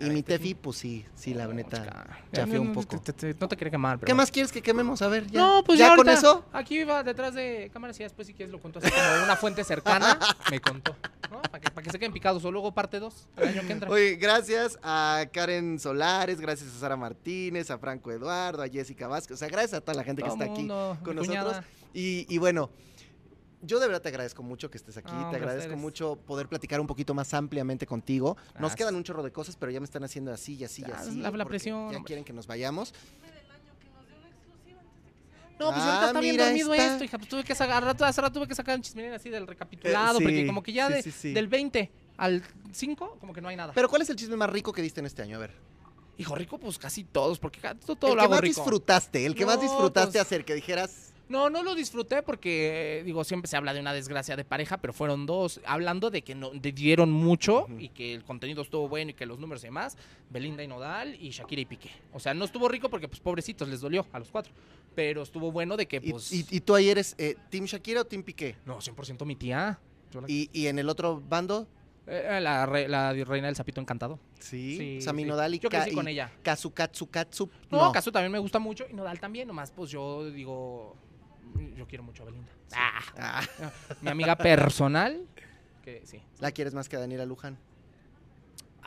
[0.00, 0.38] Y mi Tefi.
[0.38, 2.06] Tefi, pues sí, sí, la neta,
[2.46, 3.00] No, un poco.
[3.00, 4.06] te- te- no te quería quemar, pero...
[4.06, 5.02] ¿Qué más quieres que quememos?
[5.02, 5.40] A ver, ya.
[5.40, 6.44] No, pues ya, ya, con eso.
[6.52, 9.64] Aquí iba detrás de cámaras y después si quieres lo cuento así como una fuente
[9.64, 10.16] cercana,
[10.52, 10.94] me contó,
[11.32, 11.42] ¿no?
[11.42, 13.90] Para que, que se queden picados o luego parte 2 el año que entra.
[13.90, 19.34] Oye, gracias a Karen Solares, gracias a Sara Martínez, a Franco Eduardo, a Jessica Vázquez,
[19.34, 20.68] o sea, gracias a toda la gente que está aquí
[21.02, 21.56] con nosotros.
[21.92, 22.70] y bueno,
[23.62, 26.86] yo de verdad te agradezco mucho que estés aquí, te agradezco mucho poder platicar un
[26.86, 28.36] poquito más ampliamente contigo.
[28.58, 30.90] Nos quedan un chorro de cosas, pero ya me están haciendo así y así y
[30.90, 31.16] Ah, así.
[31.20, 32.92] la- presión, Ya quieren que nos vayamos.
[35.58, 36.92] No, pues Ah, ahorita está bien dormido está.
[36.92, 37.18] esto, hija.
[37.18, 40.22] Pues tuve que sacar, hace rato tuve que sacar un chismelín así del recapitulado, Eh,
[40.22, 43.56] porque como que ya sí, de- sí, del 20 al 5, como que no hay
[43.56, 43.72] nada.
[43.74, 45.36] Pero ¿cuál es el chisme más rico que diste en este año?
[45.36, 45.52] A ver.
[46.16, 48.60] Hijo rico, pues casi todos, porque todo, todo el lo que hago más rico.
[48.60, 51.07] disfrutaste, el que más disfrutaste pues- hacer, que dijeras...
[51.28, 54.78] No, no lo disfruté porque, eh, digo, siempre se habla de una desgracia de pareja,
[54.78, 55.60] pero fueron dos.
[55.66, 59.26] Hablando de que no, de- dieron mucho y que el contenido estuvo bueno y que
[59.26, 59.96] los números y demás,
[60.30, 61.90] Belinda y Nodal y Shakira y Piqué.
[62.12, 64.52] O sea, no estuvo rico porque, pues, pobrecitos, les dolió a los cuatro.
[64.94, 66.32] Pero estuvo bueno de que, Y, pues...
[66.32, 68.56] y- y tú ahí eres eh, Team Shakira o Team Piqué?
[68.64, 69.78] No, 100% mi tía.
[70.14, 71.68] La- Y, y en el otro bando,
[72.10, 74.18] Eh, la, re- la reina del sapito encantado.
[74.40, 75.28] sí, Sí, Sami sí.
[75.28, 76.32] Nodal y, Yo crecí con y ella.
[76.42, 77.50] Kazu Katsu Katsu.
[77.70, 80.96] No, Casu también me gusta mucho y Nodal también, nomás pues yo digo,
[81.76, 82.52] yo quiero mucho a Belinda.
[82.74, 83.42] Ah, Ah,
[84.02, 85.26] mi amiga personal,
[85.82, 86.20] que sí.
[86.40, 87.56] ¿La quieres más que a Daniela Luján?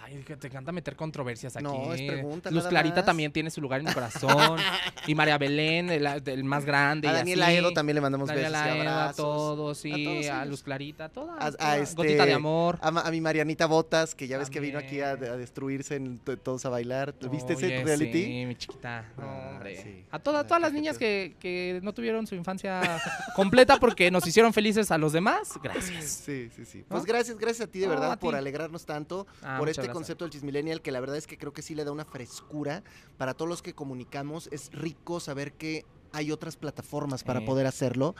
[0.03, 1.63] Ay, que te encanta meter controversias aquí.
[1.63, 3.05] No, es pregunta, Luz nada Clarita más.
[3.05, 4.57] también tiene su lugar en mi corazón.
[5.07, 7.07] y María Belén, el, el más grande.
[7.07, 7.55] A y Daniela así.
[7.57, 9.15] Edo también le mandamos besos y abrazos.
[9.17, 9.91] todos, sí.
[9.91, 10.45] A todos A.
[10.45, 11.37] Luz Clarita, todas.
[11.39, 11.79] A- a todas.
[11.81, 12.79] este- Gotita de amor.
[12.81, 16.17] A, a mi Marianita Botas, que ya ves que vino aquí a, a destruirse en
[16.19, 17.13] to- todos a bailar.
[17.31, 18.25] ¿Viste ese reality?
[18.25, 19.05] Sí, mi chiquita.
[19.17, 19.81] No, Ah, hombre.
[19.81, 20.05] sí.
[20.11, 22.81] A todas, La todas las niñas que, que no tuvieron su infancia
[23.35, 26.05] completa porque nos hicieron felices a los demás, gracias.
[26.05, 26.79] Sí, sí, sí.
[26.79, 26.85] ¿No?
[26.89, 29.85] Pues gracias, gracias a ti de No, verdad a por alegrarnos tanto, Ah, por muchas
[29.91, 32.05] este concepto del Chismillennial, que la verdad es que creo que sí le da una
[32.05, 32.83] frescura
[33.17, 34.49] para todos los que comunicamos.
[34.51, 38.15] Es rico saber que hay otras plataformas para poder hacerlo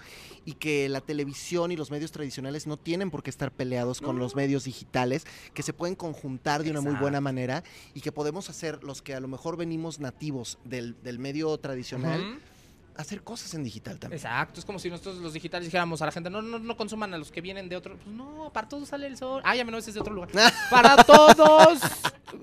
[0.46, 4.18] y que la televisión y los medios tradicionales no tienen por qué estar peleados con
[4.18, 7.64] los medios digitales, que se pueden conjuntar de una muy buena manera
[7.94, 12.40] y que podemos hacer los que a lo mejor venimos nativos del, del medio tradicional.
[12.96, 14.18] Hacer cosas en digital también.
[14.18, 17.14] Exacto, es como si nosotros los digitales dijéramos a la gente, no, no, no consuman
[17.14, 17.98] a los que vienen de otro.
[17.98, 19.42] Pues no, para todos sale el sol.
[19.46, 20.30] Ah, ya me no, es de otro lugar.
[20.70, 21.80] para todos,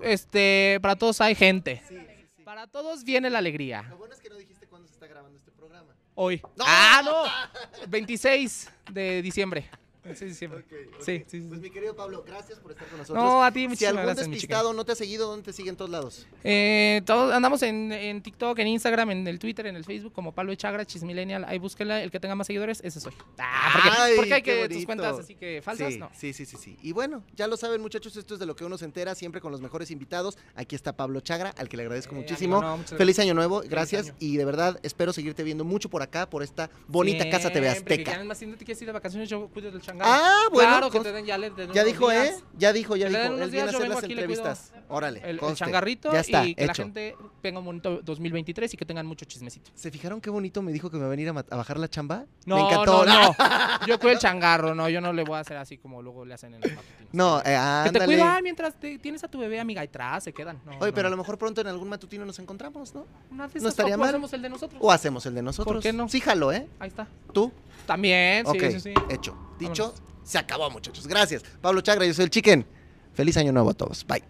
[0.02, 1.82] este, para todos hay gente.
[1.88, 2.04] Sí, sí,
[2.36, 2.42] sí.
[2.44, 3.82] Para todos viene la alegría.
[3.90, 5.94] Lo bueno es que no dijiste cuándo se está grabando este programa.
[6.14, 6.40] Hoy.
[6.56, 6.64] ¡No!
[6.66, 7.88] Ah, no.
[7.88, 9.68] 26 de diciembre.
[10.08, 10.60] 26 de diciembre.
[10.60, 11.02] Ok, ok.
[11.04, 11.46] Sí, sí, sí.
[11.48, 13.22] Pues mi querido Pablo, gracias por estar con nosotros.
[13.24, 15.70] No, a ti si muchísimas algún gracias, despistado no te ha seguido, ¿dónde te sigue
[15.70, 16.26] en todos lados?
[16.44, 20.32] Eh, todos andamos en, en TikTok, en Instagram, en el Twitter, en el Facebook, como
[20.32, 21.44] Pablo Echagra, Chismillennial.
[21.44, 23.12] Ahí búsquenla, el que tenga más seguidores, ese soy.
[23.38, 26.10] Ah, porque, Ay, porque hay que tus cuentas así que falsas, sí, no.
[26.14, 26.76] Sí, sí, sí, sí.
[26.82, 29.40] Y bueno, ya lo saben, muchachos, esto es de lo que uno se entera siempre
[29.40, 30.36] con los mejores invitados.
[30.54, 32.56] Aquí está Pablo Chagra, al que le agradezco Eh, muchísimo.
[32.56, 34.06] amigo, no, muchas Feliz año nuevo, gracias.
[34.08, 34.16] año.
[34.18, 37.68] Y de verdad, espero seguirte viendo mucho por acá, por esta bonita casa TV que
[37.68, 38.12] Azteca.
[38.18, 40.70] ya más si no te quieres ir de vacaciones, yo cuido del Ah, bueno.
[40.70, 42.34] Claro, que cons- te den, ya le den ya dijo, ¿eh?
[42.56, 43.20] Ya dijo, ya dijo.
[43.20, 44.72] Él viene a hacer las y entrevistas.
[44.90, 46.82] Órale, El, changarrito Ya está, y que la hecho.
[46.82, 49.70] gente tenga un bonito 2023 y que tengan mucho chismecito.
[49.74, 52.24] ¿Se fijaron qué bonito me dijo que me va a venir a, bajar la chamba?
[52.46, 53.04] No, me encantó.
[53.04, 53.34] no, no.
[53.86, 56.34] Yo cuido el changarro, no, yo no le voy a hacer así como luego le
[56.34, 57.08] hacen en los matutinos.
[57.12, 58.04] No, eh, Que te ándale.
[58.06, 60.58] cuido, ah, mientras te- tienes a tu bebé amiga atrás, se quedan.
[60.64, 60.94] No, Oye, no.
[60.94, 63.06] pero a lo mejor pronto en algún matutino nos encontramos, ¿no?
[63.30, 64.80] Una no esas, estaría o hacemos el de nosotros.
[64.82, 65.74] O hacemos el de nosotros.
[65.74, 66.08] ¿Por qué no?
[66.08, 66.66] Sí, jalo, ¿eh?
[66.80, 67.06] Ahí está.
[67.32, 67.52] ¿Tú?
[67.86, 68.94] También, sí, sí, sí.
[69.10, 69.36] hecho.
[69.58, 70.02] Dicho, Vámonos.
[70.22, 71.06] Se acabó, muchachos.
[71.06, 71.42] Gracias.
[71.60, 72.66] Pablo Chagra, yo soy el Chicken.
[73.14, 74.06] Feliz año nuevo a todos.
[74.06, 74.22] Bye.